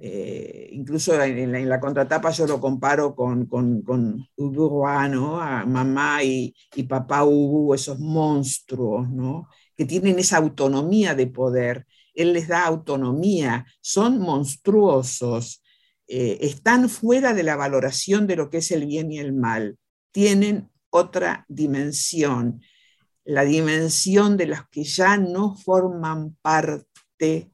[0.04, 6.56] eh, incluso en, la, contratapa yo lo comparo con, con, con A mamá y,
[6.89, 9.47] papá Ubu, esos monstruos, ¿no?
[9.78, 11.86] que tienen esa autonomía de poder.
[12.16, 15.62] Él les da autonomía, son monstruosos,
[16.08, 19.78] eh, están fuera de la valoración de lo que es el bien y el mal,
[20.12, 22.64] tienen otra dimensión,
[23.24, 27.51] la dimensión de los que ya no forman parte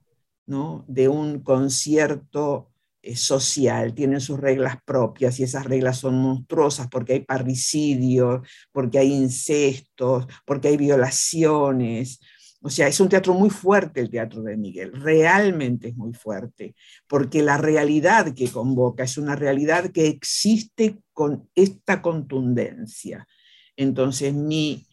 [0.88, 2.72] de un concierto
[3.02, 9.00] eh, social, tienen sus reglas propias y esas reglas son monstruosas porque hay parricidios, porque
[9.00, 12.20] hay incestos, porque hay violaciones,
[12.62, 16.76] o sea, es un teatro muy fuerte el teatro de Miguel, realmente es muy fuerte,
[17.08, 23.28] porque la realidad que convoca es una realidad que existe con esta contundencia.
[23.76, 24.87] Entonces, mi,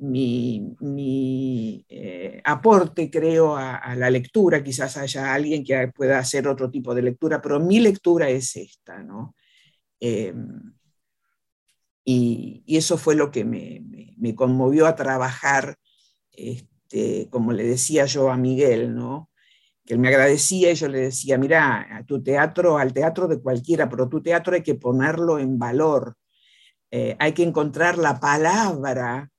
[0.00, 6.94] mi, eh, aporte, creo, a, la lectura, quizás haya alguien que pueda hacer otro tipo
[6.94, 9.34] de lectura, pero mi lectura es esta, ¿no?
[10.00, 10.74] Em,
[12.04, 13.82] y, eso fue lo que me,
[14.16, 15.76] me conmovió a trabajar
[16.32, 19.30] este, como le decía yo a Miguel, ¿no?
[19.84, 23.40] que él me agradecía y yo le decía, mira, a tu teatro, al teatro de
[23.40, 26.16] cualquiera, pero tu teatro hay que ponerlo en valor,
[26.90, 29.30] eh, hay que encontrar la palabra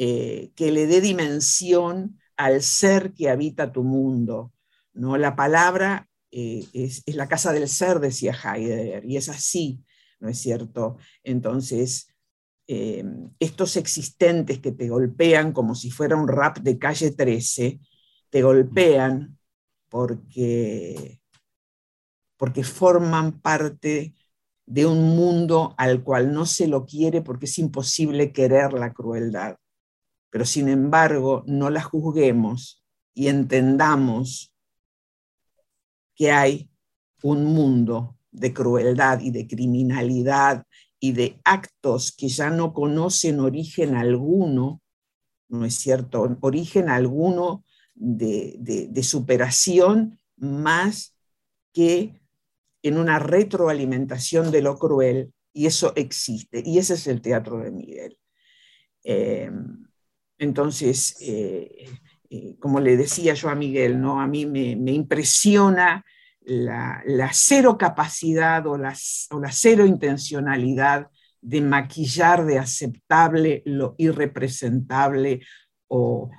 [0.00, 4.52] eh, que le dé dimensión al ser que habita tu mundo.
[4.92, 5.16] ¿no?
[5.16, 9.82] La palabra eh, es, la casa del ser, decía Heidegger, y es así,
[10.20, 10.98] ¿no es cierto?
[11.24, 12.14] Entonces,
[12.68, 13.04] eh,
[13.40, 17.80] estos existentes que te golpean como si fuera un rap de calle 13,
[18.30, 19.36] te golpean
[19.88, 21.20] porque,
[22.36, 24.14] porque forman parte
[24.64, 29.56] de un mundo al cual no se lo quiere porque es imposible querer la crueldad.
[30.30, 34.54] Pero sin embargo, no la juzguemos y entendamos
[36.14, 36.70] que hay
[37.22, 40.64] un mundo de crueldad y de criminalidad
[41.00, 44.82] y de actos que ya no conocen origen alguno,
[45.48, 46.36] ¿no es cierto?
[46.40, 47.64] Origen alguno
[47.94, 51.16] de, superación más
[51.72, 52.20] que
[52.82, 57.70] en una retroalimentación de lo cruel, y eso existe, y ese es el teatro de
[57.70, 58.18] Miguel.
[59.02, 59.50] Eh,
[60.38, 61.86] entonces, eh,
[62.30, 64.20] eh, como le decía yo a Miguel, ¿no?
[64.20, 66.04] a mí me, me impresiona
[66.48, 68.94] la, cero capacidad o la,
[69.30, 71.08] o la cero intencionalidad
[71.40, 75.40] de maquillar de aceptable lo irrepresentable
[75.88, 76.30] o,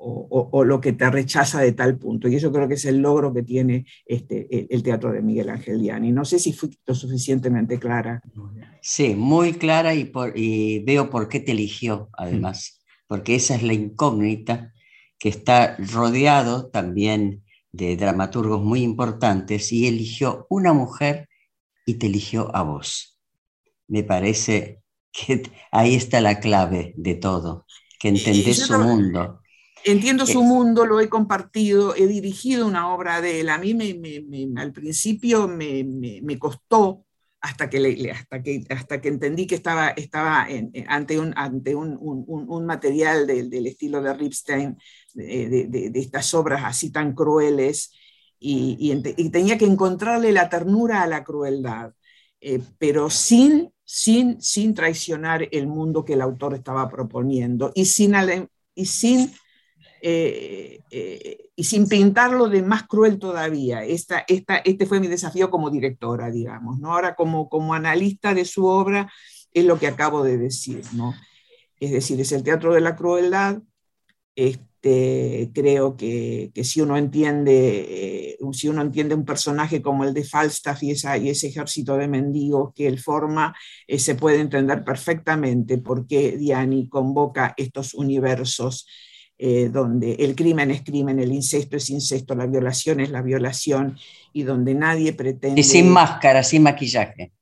[0.00, 2.28] o, lo que te rechaza de tal punto.
[2.28, 5.80] Y eso creo que es el logro que tiene este, el, teatro de Miguel Ángel
[5.80, 6.12] Diani.
[6.12, 8.22] No sé si fui lo suficientemente clara.
[8.80, 12.77] Sí, muy clara y, por, y veo por qué te eligió, además,
[13.08, 14.72] porque esa es la incógnita
[15.18, 21.28] que está rodeado también de dramaturgos muy importantes y eligió una mujer
[21.84, 23.18] y te eligió a vos.
[23.88, 25.42] Me parece que
[25.72, 27.66] ahí está la clave de todo,
[27.98, 29.40] que entendés su mundo.
[29.84, 33.48] Entiendo su mundo, lo he compartido, he dirigido una obra de él.
[33.48, 37.04] A mí me, al principio me, costó
[37.40, 40.46] hasta que, hasta que, hasta que entendí que estaba, estaba
[40.88, 44.76] ante, un, ante un, material del, estilo de Ripstein,
[45.14, 47.92] de, estas obras así tan crueles,
[48.40, 51.92] y, tenía que encontrarle la ternura a la crueldad,
[52.40, 58.14] eh, pero sin, sin, sin traicionar el mundo que el autor estaba proponiendo y sin,
[58.74, 59.32] y sin
[60.00, 63.84] eh, eh, y sin pintarlo de más cruel todavía.
[63.84, 66.78] Esta, esta, este fue mi desafío como directora, digamos.
[66.78, 66.92] ¿no?
[66.92, 69.10] Ahora como, como analista de su obra
[69.52, 70.82] es lo que acabo de decir.
[70.92, 71.14] ¿no?
[71.80, 73.60] Es decir, es el teatro de la crueldad.
[74.36, 80.14] Este, creo que, que si, uno entiende, eh, si uno entiende un personaje como el
[80.14, 83.52] de Falstaff y, esa, y ese ejército de mendigos que él forma,
[83.88, 88.86] se puede entender perfectamente por qué Diani convoca estos universos
[89.40, 93.96] eh, donde el crimen es crimen, el incesto es incesto, la violación es la violación
[94.32, 95.60] y donde nadie pretende...
[95.60, 97.32] Y sin máscara, sin maquillaje.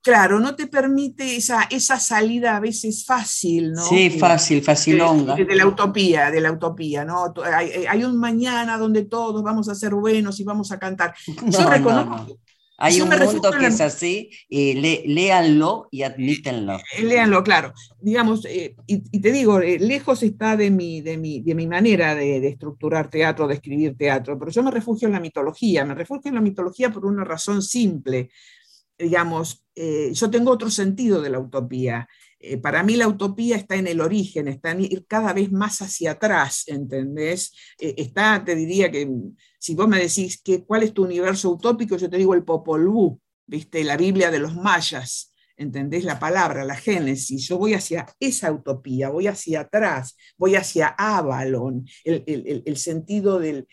[0.00, 3.84] claro, no te permite esa, esa salida a veces fácil, ¿no?
[3.84, 5.34] Sí, fácil, facilonga.
[5.34, 7.34] De, de, la utopía, de la utopía, ¿no?
[7.44, 11.14] Hay, un mañana donde todos vamos a ser buenos y vamos a cantar.
[11.48, 12.38] Yo reconozco,
[12.80, 14.74] hay un mundo que es así, y
[15.06, 16.78] léanlo y admítenlo.
[16.96, 17.74] Eh, léanlo, claro.
[18.00, 22.14] Digamos, eh, y, te digo, eh, lejos está de mi, de mi, de mi manera
[22.14, 26.30] de, estructurar teatro, de escribir teatro, pero yo me refugio en la mitología, me refugio
[26.30, 28.30] en la mitología por una razón simple.
[28.98, 29.62] Digamos,
[30.12, 32.08] yo tengo otro sentido de la utopía.
[32.62, 36.12] Para mí la utopía está en el origen, está en ir cada vez más hacia
[36.12, 37.52] atrás, ¿entendés?
[37.78, 39.08] está, te diría que
[39.58, 42.88] si vos me decís que, cuál es tu universo utópico, yo te digo el Popol
[42.88, 43.84] Vuh, ¿viste?
[43.84, 47.46] La Biblia de los mayas, ¿entendés la palabra, la génesis?
[47.46, 53.66] Yo voy hacia esa utopía, voy hacia atrás, voy hacia Avalon, el, sentido de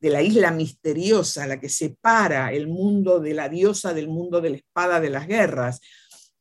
[0.00, 4.56] la isla misteriosa, la que separa el mundo de la diosa del mundo de la
[4.58, 5.80] espada de las guerras.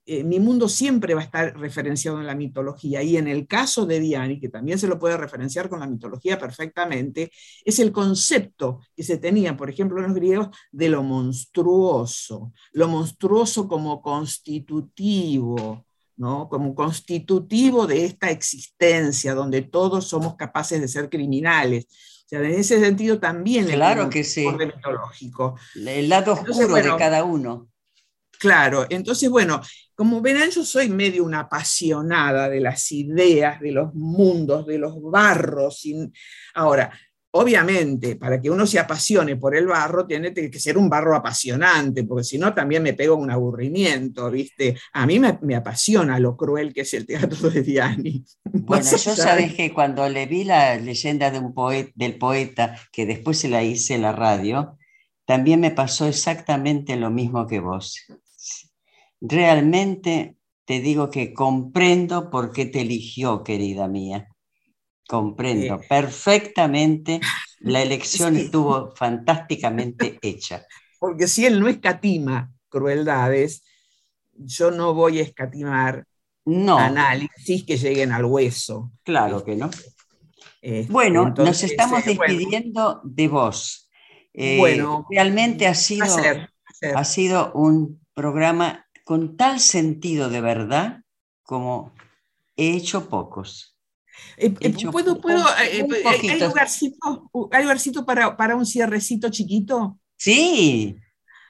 [0.07, 3.01] Eh, mi mundo siempre va a estar referenciado en la mitología.
[3.01, 6.37] Y en el caso de Diani, que también se lo puede referenciar con la mitología
[6.37, 7.31] perfectamente,
[7.63, 12.87] es el concepto que se tenía, por ejemplo, en los griegos, de lo monstruoso, lo
[12.87, 15.85] monstruoso como constitutivo,
[16.17, 16.49] ¿no?
[16.49, 21.87] como constitutivo de esta existencia, donde todos somos capaces de ser criminales.
[22.25, 24.47] O sea, en ese sentido también claro que sí.
[24.47, 25.55] mitológico.
[25.75, 27.69] El lado oscuro de cada uno.
[28.39, 29.61] Claro, entonces, bueno,
[29.95, 35.01] como verán, yo soy medio una apasionada de las ideas, de los mundos, de los
[35.01, 35.83] barros.
[36.53, 36.91] Ahora,
[37.31, 42.03] obviamente, para que uno se apasione por el barro, tiene que ser un barro apasionante,
[42.03, 44.77] porque si no, también me pego un aburrimiento, ¿viste?
[44.91, 48.23] A mí me, apasiona lo cruel que es el teatro de Diani.
[48.65, 53.05] Bueno, yo sabes que cuando le vi la leyenda de un poeta, del poeta, que
[53.05, 54.77] después se la hice en la radio,
[55.25, 57.95] también me pasó exactamente lo mismo que vos
[59.27, 64.27] realmente te digo que comprendo por qué te eligió, querida mía.
[65.07, 67.19] Comprendo perfectamente.
[67.59, 70.65] La elección estuvo fantásticamente hecha.
[70.99, 73.63] Porque si él no escatima crueldades,
[74.33, 76.05] yo no voy a escatimar
[76.45, 76.77] no.
[76.77, 78.91] análisis que lleguen al hueso.
[79.03, 79.69] Claro que no.
[80.61, 83.89] Este, bueno, nos estamos despidiendo de vos.
[84.33, 86.05] Eh, bueno, realmente ha sido,
[86.95, 91.01] ha sido un programa con tal sentido de verdad
[91.43, 91.93] como
[92.57, 93.77] he hecho pocos.
[94.37, 99.99] Eh, eh, ¿Puedo, puedo, eh, ¿hay, lugarcito, para, para, un cierrecito chiquito?
[100.17, 100.97] Sí.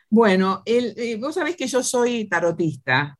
[0.09, 3.17] Bueno, el, vos sabés que yo soy tarotista.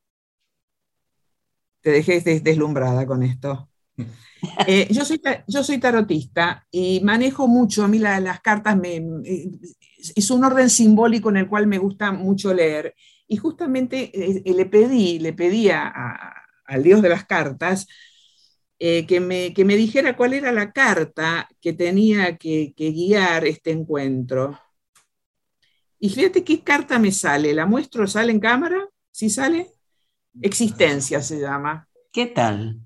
[1.81, 3.69] Te dejé deslumbrada con esto.
[4.89, 9.01] yo, soy, yo soy tarotista y manejo mucho, a mí las cartas me,
[10.15, 12.93] es un orden simbólico en el cual me gusta mucho leer.
[13.28, 17.88] Y justamente eh, eh, le pedí, le pedí al dios de las cartas
[18.78, 23.71] eh, que, me, que, me, dijera cuál era la carta que tenía que, guiar este
[23.71, 24.59] encuentro.
[25.99, 27.53] Y fíjate qué carta me sale.
[27.53, 28.05] ¿La muestro?
[28.05, 28.88] ¿Sale en cámara?
[29.11, 29.71] ¿Sí sale?
[30.41, 31.88] Existencia se llama.
[32.11, 32.82] ¿Qué tal?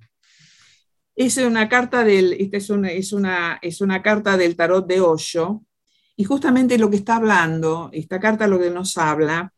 [1.15, 5.01] Es una carta del, esta es una, es una, es una carta del tarot de
[5.01, 5.65] Osho,
[6.19, 9.53] y justamente lo que está hablando, esta carta lo que nos habla,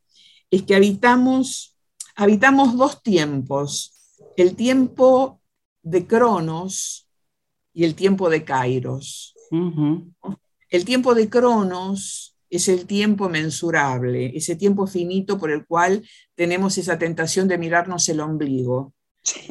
[0.51, 1.77] es que habitamos,
[2.15, 5.41] habitamos dos tiempos, el tiempo
[5.81, 7.09] de Cronos
[7.73, 9.33] y el tiempo de Kairos.
[10.69, 16.77] El tiempo de Cronos es el tiempo mensurable, ese tiempo finito por el cual tenemos
[16.77, 18.93] esa tentación de mirarnos el ombligo.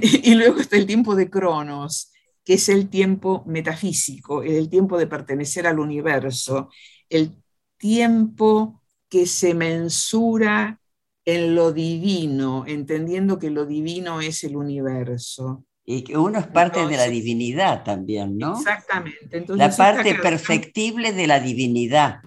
[0.00, 2.12] y luego está el tiempo de Cronos,
[2.44, 6.70] que es el tiempo metafísico, el tiempo de pertenecer al universo,
[7.10, 7.36] el
[7.76, 10.80] tiempo que se mensura
[11.24, 15.64] en lo divino, entendiendo que lo divino es el universo.
[15.84, 18.56] Y que uno es parte de la divinidad también, ¿no?
[18.56, 19.44] Exactamente.
[19.48, 22.20] la parte perfectible de la divinidad.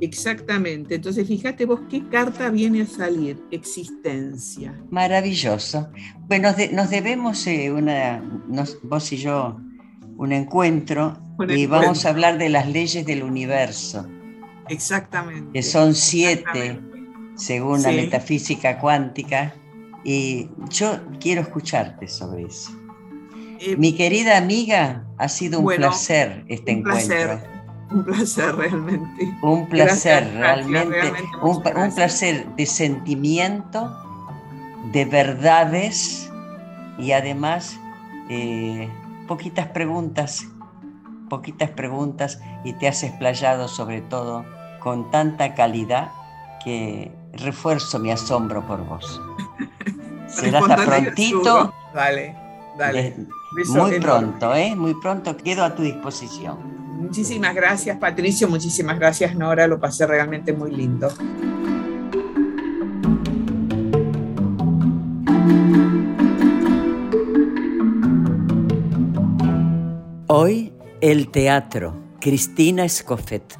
[0.00, 0.94] Exactamente.
[0.94, 3.38] Entonces, fíjate vos qué carta viene a salir.
[3.50, 4.80] Existencia.
[4.90, 5.90] Maravilloso.
[6.20, 8.22] Bueno, nos, debemos, eh, una,
[8.82, 9.58] vos y yo,
[10.16, 14.06] un encuentro y vamos a hablar de las leyes del universo.
[14.70, 15.52] Exactamente.
[15.52, 16.80] Que son siete,
[17.36, 19.54] según la metafísica cuántica,
[20.04, 22.72] y yo quiero escucharte sobre eso.
[23.60, 27.40] Eh, Mi querida amiga, ha sido un placer este encuentro.
[27.90, 29.34] un placer realmente.
[29.42, 31.12] Un placer, realmente,
[31.42, 33.94] un, placer de sentimiento,
[34.92, 36.30] de verdades
[36.98, 37.78] y además
[38.30, 38.88] eh,
[39.28, 40.46] poquitas preguntas,
[41.28, 44.44] poquitas preguntas y te has explayado sobre todo
[44.80, 46.10] con tanta calidad
[46.64, 49.20] que refuerzo mi asombro por vos.
[50.26, 51.72] Será hasta prontito.
[51.94, 52.36] Dale,
[52.78, 53.16] dale.
[53.68, 54.74] muy pronto, ¿eh?
[54.74, 56.80] Muy pronto quedo a tu disposición.
[57.00, 58.48] Muchísimas gracias, Patricio.
[58.48, 59.66] Muchísimas gracias, Nora.
[59.66, 61.08] Lo pasé realmente muy lindo.
[70.26, 71.96] Hoy, el teatro.
[72.20, 73.59] Cristina Escoffet.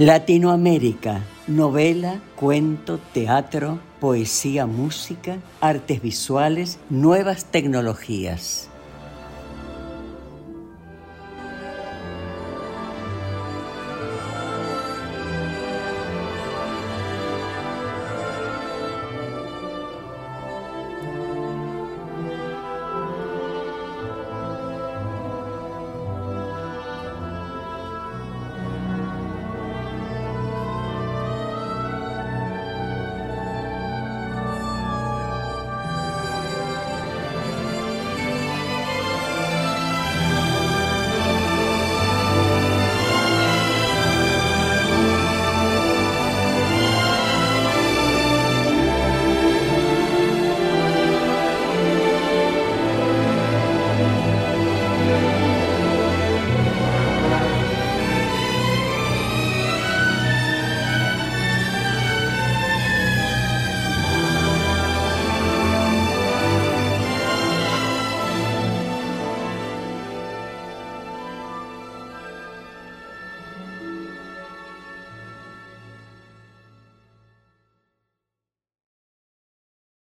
[0.00, 8.69] Latinoamérica, novela, cuento, teatro, poesía, música, artes visuales, nuevas tecnologías.